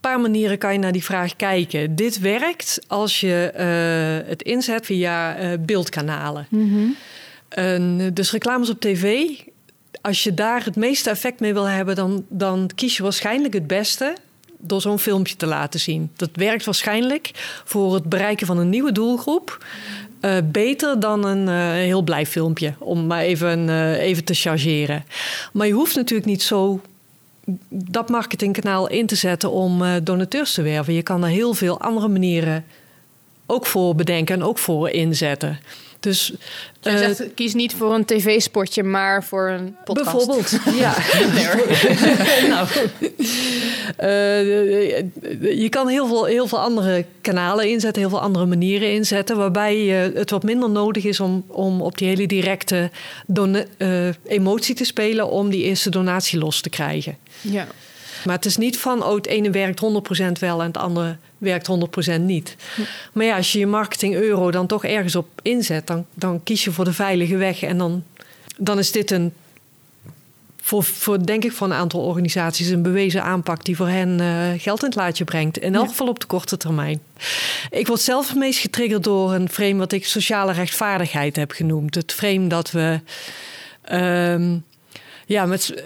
paar 0.00 0.20
manieren 0.20 0.58
kan 0.58 0.72
je 0.72 0.78
naar 0.78 0.92
die 0.92 1.04
vraag 1.04 1.36
kijken. 1.36 1.96
Dit 1.96 2.18
werkt 2.18 2.80
als 2.86 3.20
je 3.20 3.52
uh, 4.22 4.28
het 4.28 4.42
inzet 4.42 4.86
via 4.86 5.40
uh, 5.40 5.58
beeldkanalen. 5.60 6.46
Mm-hmm. 6.50 6.96
Dus 8.12 8.32
reclames 8.32 8.70
op 8.70 8.80
tv, 8.80 9.28
als 10.00 10.22
je 10.22 10.34
daar 10.34 10.64
het 10.64 10.76
meeste 10.76 11.10
effect 11.10 11.40
mee 11.40 11.52
wil 11.52 11.68
hebben, 11.68 11.94
dan, 11.94 12.24
dan 12.28 12.70
kies 12.74 12.96
je 12.96 13.02
waarschijnlijk 13.02 13.54
het 13.54 13.66
beste 13.66 14.16
door 14.58 14.80
zo'n 14.80 14.98
filmpje 14.98 15.36
te 15.36 15.46
laten 15.46 15.80
zien. 15.80 16.10
Dat 16.16 16.30
werkt 16.32 16.64
waarschijnlijk 16.64 17.30
voor 17.64 17.94
het 17.94 18.04
bereiken 18.04 18.46
van 18.46 18.58
een 18.58 18.68
nieuwe 18.68 18.92
doelgroep. 18.92 19.64
Uh, 20.20 20.36
beter 20.44 21.00
dan 21.00 21.24
een 21.24 21.48
uh, 21.48 21.70
heel 21.70 22.02
blij 22.02 22.26
filmpje, 22.26 22.74
om 22.78 23.06
maar 23.06 23.20
even, 23.20 23.68
uh, 23.68 24.00
even 24.00 24.24
te 24.24 24.34
chargeren. 24.34 25.04
Maar 25.52 25.66
je 25.66 25.72
hoeft 25.72 25.96
natuurlijk 25.96 26.28
niet 26.28 26.42
zo 26.42 26.80
dat 27.68 28.08
marketingkanaal 28.08 28.88
in 28.88 29.06
te 29.06 29.14
zetten 29.14 29.50
om 29.50 29.82
donateurs 30.02 30.54
te 30.54 30.62
werven. 30.62 30.94
Je 30.94 31.02
kan 31.02 31.24
er 31.24 31.28
heel 31.28 31.54
veel 31.54 31.80
andere 31.80 32.08
manieren 32.08 32.64
ook 33.46 33.66
voor 33.66 33.94
bedenken 33.94 34.34
en 34.34 34.42
ook 34.42 34.58
voor 34.58 34.90
inzetten. 34.90 35.58
Dus 36.02 36.32
uh, 36.82 36.96
zegt, 36.96 37.34
kies 37.34 37.54
niet 37.54 37.74
voor 37.74 37.94
een 37.94 38.04
tv-spotje, 38.04 38.82
maar 38.82 39.24
voor 39.24 39.48
een 39.48 39.76
podcast. 39.84 40.10
Bijvoorbeeld, 40.10 40.58
ja. 40.84 40.94
nou, 42.52 42.68
uh, 44.00 44.98
je 45.62 45.66
kan 45.70 45.88
heel 45.88 46.06
veel, 46.06 46.24
heel 46.24 46.46
veel 46.46 46.60
andere 46.60 47.04
kanalen 47.20 47.68
inzetten, 47.68 48.02
heel 48.02 48.10
veel 48.10 48.20
andere 48.20 48.46
manieren 48.46 48.92
inzetten, 48.92 49.36
waarbij 49.36 49.76
het 50.14 50.30
wat 50.30 50.42
minder 50.42 50.70
nodig 50.70 51.04
is 51.04 51.20
om, 51.20 51.44
om 51.46 51.82
op 51.82 51.98
die 51.98 52.08
hele 52.08 52.26
directe 52.26 52.90
emotie 54.26 54.74
te 54.74 54.84
spelen 54.84 55.30
om 55.30 55.50
die 55.50 55.62
eerste 55.62 55.90
donatie 55.90 56.38
los 56.38 56.60
te 56.60 56.70
krijgen. 56.70 57.16
Ja. 57.40 57.66
Maar 58.24 58.36
het 58.36 58.44
is 58.44 58.56
niet 58.56 58.78
van, 58.78 59.04
oh, 59.04 59.14
het 59.14 59.26
ene 59.26 59.50
werkt 59.50 59.80
100% 59.80 60.32
wel 60.40 60.60
en 60.60 60.66
het 60.66 60.76
andere 60.76 61.16
werkt 61.38 61.68
100% 62.16 62.20
niet. 62.20 62.56
Hm. 62.74 62.80
Maar 63.12 63.26
ja, 63.26 63.36
als 63.36 63.52
je 63.52 63.58
je 63.58 63.66
marketing 63.66 64.14
euro 64.14 64.50
dan 64.50 64.66
toch 64.66 64.84
ergens 64.84 65.16
op 65.16 65.26
inzet, 65.42 65.86
dan, 65.86 66.06
dan 66.14 66.42
kies 66.42 66.64
je 66.64 66.72
voor 66.72 66.84
de 66.84 66.92
veilige 66.92 67.36
weg. 67.36 67.62
En 67.62 67.78
dan, 67.78 68.04
dan 68.56 68.78
is 68.78 68.92
dit 68.92 69.10
een, 69.10 69.32
voor, 70.62 70.84
voor, 70.84 71.26
denk 71.26 71.44
ik 71.44 71.52
voor 71.52 71.66
een 71.66 71.72
aantal 71.72 72.00
organisaties, 72.00 72.68
een 72.68 72.82
bewezen 72.82 73.22
aanpak 73.22 73.64
die 73.64 73.76
voor 73.76 73.88
hen 73.88 74.18
uh, 74.18 74.60
geld 74.60 74.80
in 74.80 74.88
het 74.88 74.96
laadje 74.96 75.24
brengt. 75.24 75.58
In 75.58 75.74
elk 75.74 75.88
geval 75.88 76.08
op 76.08 76.20
de 76.20 76.26
korte 76.26 76.56
termijn. 76.56 77.00
Ik 77.70 77.86
word 77.86 78.00
zelf 78.00 78.28
het 78.28 78.38
meest 78.38 78.58
getriggerd 78.58 79.04
door 79.04 79.32
een 79.32 79.48
frame 79.48 79.76
wat 79.76 79.92
ik 79.92 80.06
sociale 80.06 80.52
rechtvaardigheid 80.52 81.36
heb 81.36 81.50
genoemd. 81.50 81.94
Het 81.94 82.12
frame 82.12 82.46
dat 82.46 82.70
we. 82.70 83.00
Um, 83.92 84.64
ja, 85.26 85.46
met 85.46 85.82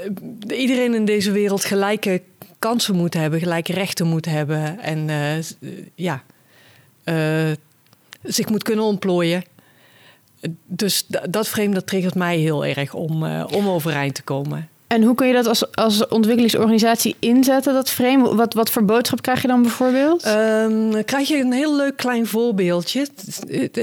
iedereen 0.48 0.94
in 0.94 1.04
deze 1.04 1.30
wereld 1.30 1.64
gelijke 1.64 2.22
kansen 2.58 2.94
moet 2.94 3.14
hebben, 3.14 3.40
gelijke 3.40 3.72
rechten 3.72 4.06
moet 4.06 4.24
hebben 4.24 4.80
en 4.80 5.08
uh, 5.08 5.78
ja, 5.94 6.22
uh, 7.04 7.52
zich 8.22 8.48
moet 8.48 8.62
kunnen 8.62 8.84
ontplooien. 8.84 9.44
Dus 10.66 11.06
dat 11.30 11.48
frame 11.48 11.74
dat 11.74 11.86
triggert 11.86 12.14
mij 12.14 12.38
heel 12.38 12.64
erg 12.64 12.94
om, 12.94 13.24
om 13.42 13.68
overeind 13.68 14.14
te 14.14 14.22
komen. 14.22 14.68
En 14.86 15.02
hoe 15.02 15.14
kun 15.14 15.26
je 15.26 15.32
dat 15.32 15.46
als, 15.46 15.74
als 15.74 16.08
ontwikkelingsorganisatie 16.08 17.16
inzetten, 17.18 17.74
dat 17.74 17.90
frame? 17.90 18.34
Wat, 18.34 18.54
wat 18.54 18.70
voor 18.70 18.84
boodschap 18.84 19.22
krijg 19.22 19.42
je 19.42 19.48
dan 19.48 19.62
bijvoorbeeld? 19.62 20.26
Um, 20.26 21.04
krijg 21.04 21.28
je 21.28 21.36
een 21.36 21.52
heel 21.52 21.76
leuk 21.76 21.96
klein 21.96 22.26
voorbeeldje. 22.26 23.06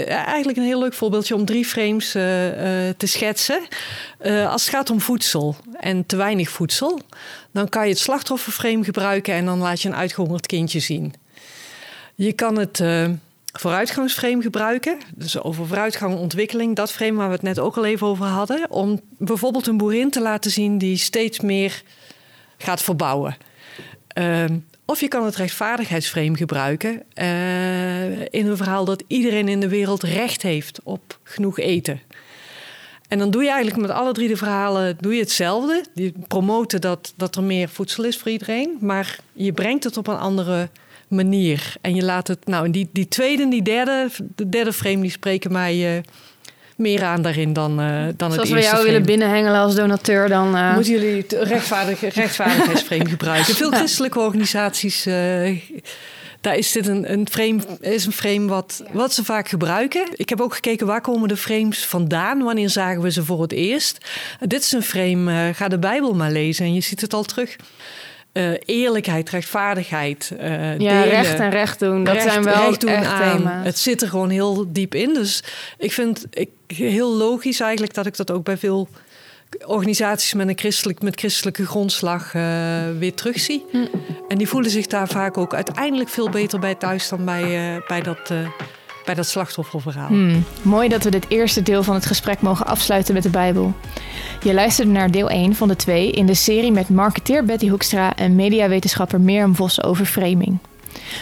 Eigenlijk 0.07 0.57
een 0.57 0.63
heel 0.63 0.79
leuk 0.79 0.93
voorbeeldje 0.93 1.35
om 1.35 1.45
drie 1.45 1.65
frames 1.65 2.15
uh, 2.15 2.45
uh, 2.45 2.93
te 2.97 3.07
schetsen. 3.07 3.59
Uh, 4.21 4.51
als 4.51 4.65
het 4.65 4.75
gaat 4.75 4.89
om 4.89 5.01
voedsel 5.01 5.55
en 5.79 6.05
te 6.05 6.15
weinig 6.15 6.49
voedsel, 6.49 6.99
dan 7.51 7.69
kan 7.69 7.83
je 7.83 7.89
het 7.89 7.99
slachtofferframe 7.99 8.83
gebruiken 8.83 9.33
en 9.33 9.45
dan 9.45 9.59
laat 9.59 9.81
je 9.81 9.89
een 9.89 9.95
uitgehongerd 9.95 10.45
kindje 10.45 10.79
zien. 10.79 11.13
Je 12.15 12.33
kan 12.33 12.57
het 12.57 12.83
vooruitgangsframe 13.53 14.41
gebruiken. 14.41 14.97
Dus 15.15 15.41
over 15.41 15.67
vooruitgang, 15.67 16.17
ontwikkeling, 16.17 16.75
dat 16.75 16.91
frame 16.91 17.13
waar 17.13 17.27
we 17.27 17.33
het 17.33 17.41
net 17.41 17.59
ook 17.59 17.77
al 17.77 17.85
even 17.85 18.07
over 18.07 18.25
hadden. 18.25 18.71
Om 18.71 19.01
bijvoorbeeld 19.17 19.67
een 19.67 19.77
boerin 19.77 20.09
te 20.09 20.21
laten 20.21 20.51
zien 20.51 20.77
die 20.77 20.97
steeds 20.97 21.39
meer 21.39 21.83
gaat 22.57 22.81
verbouwen. 22.81 23.37
Uh, 24.17 24.45
of 24.85 24.99
je 24.99 25.07
kan 25.07 25.25
het 25.25 25.35
rechtvaardigheidsframe 25.35 26.37
gebruiken 26.37 27.03
uh, 27.15 28.21
in 28.21 28.47
een 28.47 28.57
verhaal 28.57 28.85
dat 28.85 29.03
iedereen 29.07 29.47
in 29.47 29.59
de 29.59 29.69
wereld 29.69 30.03
recht 30.03 30.41
heeft 30.41 30.79
op 30.83 31.19
genoeg 31.23 31.59
eten. 31.59 32.01
En 33.07 33.19
dan 33.19 33.31
doe 33.31 33.43
je 33.43 33.51
eigenlijk 33.51 33.87
met 33.87 33.97
alle 33.97 34.11
drie 34.11 34.27
de 34.27 34.37
verhalen 34.37 34.97
doe 34.99 35.13
je 35.13 35.19
hetzelfde. 35.19 35.83
Die 35.93 36.13
promoten 36.27 36.81
dat, 36.81 37.13
dat 37.15 37.35
er 37.35 37.43
meer 37.43 37.69
voedsel 37.69 38.03
is 38.03 38.17
voor 38.17 38.31
iedereen. 38.31 38.77
Maar 38.79 39.19
je 39.33 39.51
brengt 39.51 39.83
het 39.83 39.97
op 39.97 40.07
een 40.07 40.17
andere 40.17 40.69
manier. 41.13 41.75
En 41.81 41.95
je 41.95 42.03
laat 42.03 42.27
het, 42.27 42.47
nou, 42.47 42.69
die, 42.69 42.89
die 42.93 43.07
tweede 43.07 43.43
en 43.43 43.49
die 43.49 43.61
derde, 43.61 44.09
de 44.35 44.49
derde 44.49 44.73
frame, 44.73 45.01
die 45.01 45.11
spreken 45.11 45.51
mij 45.51 45.95
uh, 45.95 46.01
meer 46.77 47.03
aan 47.03 47.21
daarin 47.21 47.53
dan, 47.53 47.81
uh, 47.81 47.87
dan 48.17 48.31
Zoals 48.31 48.35
het 48.35 48.35
eerste. 48.35 48.39
Als 48.39 48.47
we 48.47 48.61
jou 48.61 48.69
frame. 48.69 48.85
willen 48.85 49.05
binnenhengelen 49.05 49.59
als 49.59 49.75
donateur, 49.75 50.29
dan. 50.29 50.55
Uh... 50.55 50.73
Moeten 50.73 50.91
jullie 50.91 51.25
rechtvaardig, 51.29 51.99
rechtvaardigheidsframe 52.15 53.09
gebruiken? 53.09 53.55
Veel 53.55 53.71
christelijke 53.71 54.19
organisaties. 54.19 55.07
Daar 56.43 56.57
is 56.57 56.71
dit 56.71 56.87
een, 56.87 57.11
een 57.11 57.27
frame, 57.31 57.59
is 57.79 58.05
een 58.05 58.11
frame 58.11 58.47
wat, 58.47 58.83
wat 58.91 59.13
ze 59.13 59.23
vaak 59.23 59.47
gebruiken. 59.47 60.07
Ik 60.15 60.29
heb 60.29 60.41
ook 60.41 60.53
gekeken 60.53 60.87
waar 60.87 61.01
komen 61.01 61.27
de 61.27 61.37
frames 61.37 61.85
vandaan? 61.85 62.43
Wanneer 62.43 62.69
zagen 62.69 63.01
we 63.01 63.11
ze 63.11 63.23
voor 63.23 63.41
het 63.41 63.51
eerst? 63.51 63.97
dit 64.39 64.61
is 64.61 64.71
een 64.71 64.83
frame, 64.83 65.51
ga 65.53 65.67
de 65.67 65.79
Bijbel 65.79 66.13
maar 66.13 66.31
lezen 66.31 66.65
en 66.65 66.73
je 66.73 66.81
ziet 66.81 67.01
het 67.01 67.13
al 67.13 67.23
terug. 67.23 67.55
Uh, 68.33 68.53
eerlijkheid, 68.65 69.29
rechtvaardigheid. 69.29 70.31
Uh, 70.39 70.79
ja, 70.79 71.01
delen, 71.01 71.09
recht 71.09 71.39
en 71.39 71.49
recht 71.49 71.79
doen. 71.79 72.03
Dat 72.03 72.13
recht, 72.13 72.31
zijn 72.31 72.43
wel 72.43 72.67
recht 72.67 72.81
doen 72.81 72.89
echt 72.89 73.07
aan. 73.07 73.37
thema's. 73.37 73.65
Het 73.65 73.77
zit 73.77 74.01
er 74.01 74.07
gewoon 74.07 74.29
heel 74.29 74.65
diep 74.67 74.95
in. 74.95 75.13
Dus 75.13 75.43
ik 75.77 75.91
vind 75.91 76.25
het 76.29 76.49
heel 76.67 77.15
logisch 77.15 77.59
eigenlijk 77.59 77.93
dat 77.93 78.05
ik 78.05 78.17
dat 78.17 78.31
ook 78.31 78.43
bij 78.43 78.57
veel 78.57 78.89
organisaties 79.65 80.33
met, 80.33 80.47
een 80.47 80.57
christelijk, 80.57 81.01
met 81.01 81.19
christelijke 81.19 81.65
grondslag 81.65 82.33
uh, 82.33 82.43
weer 82.99 83.13
terugzie. 83.13 83.65
Hm. 83.71 83.85
En 84.27 84.37
die 84.37 84.47
voelen 84.47 84.71
zich 84.71 84.87
daar 84.87 85.07
vaak 85.07 85.37
ook 85.37 85.53
uiteindelijk 85.53 86.09
veel 86.09 86.29
beter 86.29 86.59
bij 86.59 86.75
thuis 86.75 87.09
dan 87.09 87.25
bij, 87.25 87.81
bij 87.87 88.01
dat 88.01 88.31
bij 89.05 89.13
dat 89.13 89.27
slachtofferverhaal. 89.27 90.07
Hmm. 90.07 90.43
Mooi 90.61 90.89
dat 90.89 91.03
we 91.03 91.09
dit 91.09 91.25
eerste 91.27 91.61
deel 91.61 91.83
van 91.83 91.93
het 91.93 92.05
gesprek 92.05 92.41
mogen 92.41 92.65
afsluiten 92.65 93.13
met 93.13 93.23
de 93.23 93.29
Bijbel. 93.29 93.73
Je 94.43 94.53
luisterde 94.53 94.91
naar 94.91 95.11
deel 95.11 95.29
1 95.29 95.55
van 95.55 95.67
de 95.67 95.75
2 95.75 96.11
in 96.11 96.25
de 96.25 96.33
serie 96.33 96.71
met 96.71 96.89
marketeer 96.89 97.45
Betty 97.45 97.69
Hoekstra 97.69 98.15
en 98.15 98.35
mediawetenschapper 98.35 99.21
Mirjam 99.21 99.55
Vos 99.55 99.83
over 99.83 100.05
framing. 100.05 100.57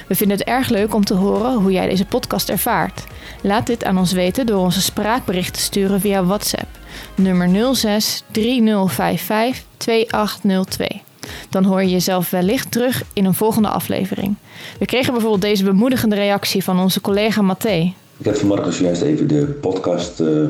We 0.08 0.16
vinden 0.16 0.38
het 0.38 0.48
erg 0.48 0.70
leuk 0.70 0.94
om 0.94 1.04
te 1.06 1.14
horen 1.14 1.54
hoe 1.54 1.72
jij 1.72 1.90
deze 1.90 2.06
podcast 2.06 2.50
ervaart. 2.50 3.04
Laat 3.42 3.68
dit 3.68 3.84
aan 3.84 3.98
ons 3.98 4.12
weten 4.12 4.46
door 4.46 4.60
onze 4.60 4.82
spraakbericht 4.82 5.54
te 5.54 5.60
sturen 5.60 6.00
via 6.02 6.24
WhatsApp. 6.24 6.68
Nummer 7.16 7.76
06 7.76 8.24
3055 8.32 9.64
2802 9.78 11.02
dan 11.52 11.64
hoor 11.64 11.82
je 11.82 11.90
jezelf 11.90 12.30
wellicht 12.30 12.72
terug 12.72 13.04
in 13.14 13.26
een 13.26 13.34
volgende 13.34 13.68
aflevering. 13.68 14.36
We 14.80 14.86
kregen 14.86 15.12
bijvoorbeeld 15.12 15.42
deze 15.42 15.64
bemoedigende 15.64 16.16
reactie 16.16 16.64
van 16.64 16.80
onze 16.80 17.02
collega 17.02 17.42
Mathé. 17.42 17.94
Ik 18.18 18.26
heb 18.26 18.36
vanmorgen 18.36 18.74
zojuist 18.74 19.02
even 19.02 19.28
de 19.28 19.46
podcast 19.62 20.20
uh, 20.20 20.50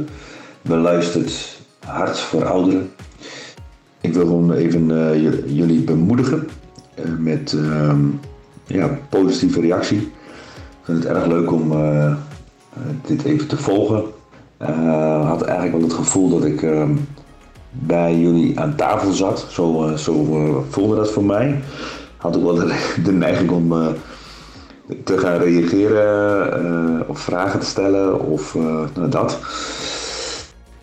beluisterd, 0.62 1.60
Hart 1.86 2.20
voor 2.20 2.46
Ouderen. 2.46 2.92
Ik 4.02 4.14
wil 4.14 4.26
gewoon 4.26 4.54
even 4.54 4.90
uh, 4.90 5.22
jullie 5.56 5.82
bemoedigen 5.82 6.48
uh, 7.00 7.06
met 7.18 7.56
ja, 8.68 9.00
positieve 9.10 9.62
reactie. 9.62 9.98
Ik 9.98 10.88
vind 10.88 11.04
het 11.04 11.14
erg 11.14 11.26
leuk 11.26 11.52
om 11.52 11.74
dit 13.06 13.24
even 13.24 13.48
te 13.48 13.58
volgen. 13.58 14.04
Ik 14.60 14.68
had 15.24 15.42
eigenlijk 15.42 15.72
wel 15.72 15.82
het 15.82 15.94
gevoel 15.94 16.30
dat 16.30 16.46
ik 16.46 16.62
bij 17.72 18.18
jullie 18.18 18.60
aan 18.60 18.76
tafel 18.76 19.12
zat. 19.12 19.46
Zo, 19.50 19.88
uh, 19.88 19.98
zo 19.98 20.14
uh, 20.14 20.56
voelde 20.70 20.96
dat 20.96 21.12
voor 21.12 21.24
mij. 21.24 21.62
Had 22.18 22.36
ik 22.36 22.42
wel 22.42 22.56
de, 23.04 23.12
neiging 23.12 23.50
om 23.50 23.72
uh, 23.72 23.88
te 25.04 25.18
gaan 25.18 25.38
reageren 25.38 27.10
of 27.10 27.20
vragen 27.20 27.60
te 27.60 27.66
stellen 27.66 28.20
of 28.20 28.56
nou, 28.94 29.10
dat. 29.10 29.40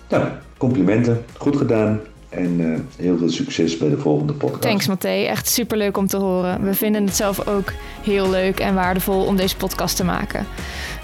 Ja, 0.09 0.41
complimenten. 0.57 1.25
Goed 1.39 1.57
gedaan. 1.57 2.01
En 2.29 2.87
heel 2.97 3.19
veel 3.19 3.31
succes 3.31 3.77
bij 3.77 3.89
de 3.89 3.99
volgende 3.99 4.33
podcast. 4.33 4.63
Thanks 4.63 4.87
Matthé, 4.87 5.09
echt 5.25 5.49
superleuk 5.49 5.97
om 5.97 6.07
te 6.07 6.17
horen. 6.17 6.63
We 6.63 6.75
vinden 6.75 7.05
het 7.05 7.17
zelf 7.17 7.47
ook 7.47 7.73
heel 8.03 8.31
leuk 8.31 8.61
en 8.61 8.75
waardevol 8.75 9.25
om 9.25 9.37
deze 9.37 9.57
podcast 9.57 9.97
te 9.97 10.05
maken. 10.05 10.47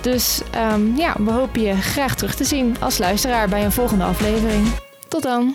Dus 0.00 0.42
um, 0.72 0.96
ja, 0.96 1.16
we 1.18 1.30
hopen 1.30 1.62
je 1.62 1.74
graag 1.74 2.16
terug 2.16 2.34
te 2.34 2.44
zien 2.44 2.76
als 2.80 2.98
luisteraar 2.98 3.48
bij 3.48 3.64
een 3.64 3.72
volgende 3.72 4.04
aflevering. 4.04 4.66
Tot 5.08 5.22
dan! 5.22 5.54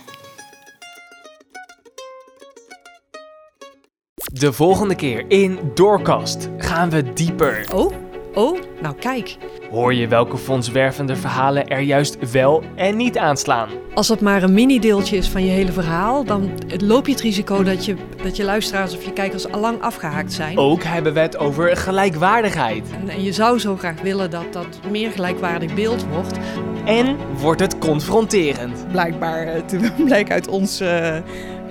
De 4.40 4.54
volgende 4.54 4.96
keer 4.96 5.26
in 5.28 5.60
Doorkast 5.74 6.50
gaan 6.58 6.90
we 6.90 7.14
dieper. 7.14 7.68
Oh, 7.74 7.94
oh, 8.34 8.60
nou 8.82 8.96
kijk. 8.96 9.38
Hoor 9.70 9.94
je 9.94 10.08
welke 10.08 10.38
fondswervende 10.38 11.16
verhalen 11.16 11.68
er 11.68 11.80
juist 11.80 12.32
wel 12.32 12.64
en 12.76 12.98
niet 12.98 13.18
aanslaan? 13.18 13.70
Als 13.94 14.08
dat 14.08 14.22
maar 14.22 14.44
een 14.44 14.54
mini-deeltje 14.54 15.18
is 15.18 15.28
van 15.28 15.46
je 15.46 15.52
hele 15.52 15.72
verhaal, 15.72 16.24
dan 16.24 16.52
loop 16.78 17.06
je 17.06 17.12
het 17.12 17.22
risico 17.22 17.64
dat 17.64 17.86
je, 17.86 17.96
dat 18.24 18.36
je 18.36 18.44
luisteraars 18.44 18.96
of 18.96 19.06
je 19.06 19.14
kijkers 19.14 19.52
allang 19.52 19.82
afgehaakt 19.82 20.34
zijn. 20.34 20.58
Ook 20.58 20.84
hebben 20.84 21.14
we 21.14 21.20
het 21.20 21.38
over 21.38 21.78
gelijkwaardigheid. 21.78 22.84
En, 23.02 23.10
en 23.10 23.24
je 23.24 23.32
zou 23.32 23.60
zo 23.60 23.76
graag 23.76 24.02
willen 24.02 24.30
dat 24.30 24.54
dat 24.54 24.80
meer 24.92 25.12
gelijkwaardig 25.12 25.74
beeld 25.74 26.06
wordt. 26.08 26.38
En 26.86 27.18
wordt 27.40 27.62
het 27.62 27.78
confronterend? 27.78 28.86
Blijkbaar 28.92 29.56
uh, 29.74 30.06
blijkt 30.06 30.32
uit 30.32 30.48
ons. 30.48 30.82
Uh 30.82 31.18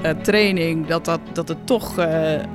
uh, 0.04 0.10
training 0.22 0.86
dat, 0.86 1.04
dat, 1.04 1.20
dat 1.32 1.48
het 1.48 1.66
toch 1.66 1.98
uh, 1.98 2.06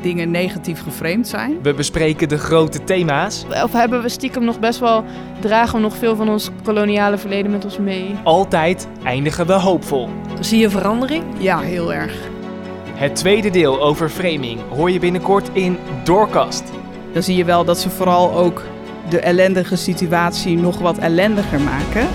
dingen 0.01 0.31
negatief 0.31 0.83
geframed 0.83 1.27
zijn. 1.27 1.61
We 1.61 1.73
bespreken 1.73 2.29
de 2.29 2.37
grote 2.37 2.83
thema's. 2.83 3.45
Of 3.63 3.73
hebben 3.73 4.01
we 4.01 4.09
stiekem 4.09 4.43
nog 4.43 4.59
best 4.59 4.79
wel, 4.79 5.03
dragen 5.39 5.75
we 5.75 5.81
nog 5.81 5.95
veel 5.95 6.15
van 6.15 6.29
ons 6.29 6.49
koloniale 6.63 7.17
verleden 7.17 7.51
met 7.51 7.63
ons 7.63 7.77
mee? 7.77 8.15
Altijd 8.23 8.87
eindigen 9.03 9.45
we 9.45 9.53
hoopvol. 9.53 10.09
Zie 10.39 10.59
je 10.59 10.69
verandering? 10.69 11.23
Ja, 11.37 11.59
heel 11.59 11.93
erg. 11.93 12.15
Het 12.93 13.15
tweede 13.15 13.49
deel 13.49 13.81
over 13.81 14.09
framing 14.09 14.59
hoor 14.69 14.91
je 14.91 14.99
binnenkort 14.99 15.49
in 15.53 15.77
Doorkast. 16.03 16.63
Dan 17.13 17.23
zie 17.23 17.35
je 17.35 17.45
wel 17.45 17.65
dat 17.65 17.79
ze 17.79 17.89
vooral 17.89 18.33
ook 18.33 18.61
de 19.09 19.19
ellendige 19.19 19.75
situatie 19.75 20.57
nog 20.57 20.79
wat 20.79 20.97
ellendiger 20.97 21.59
maken. 21.59 22.07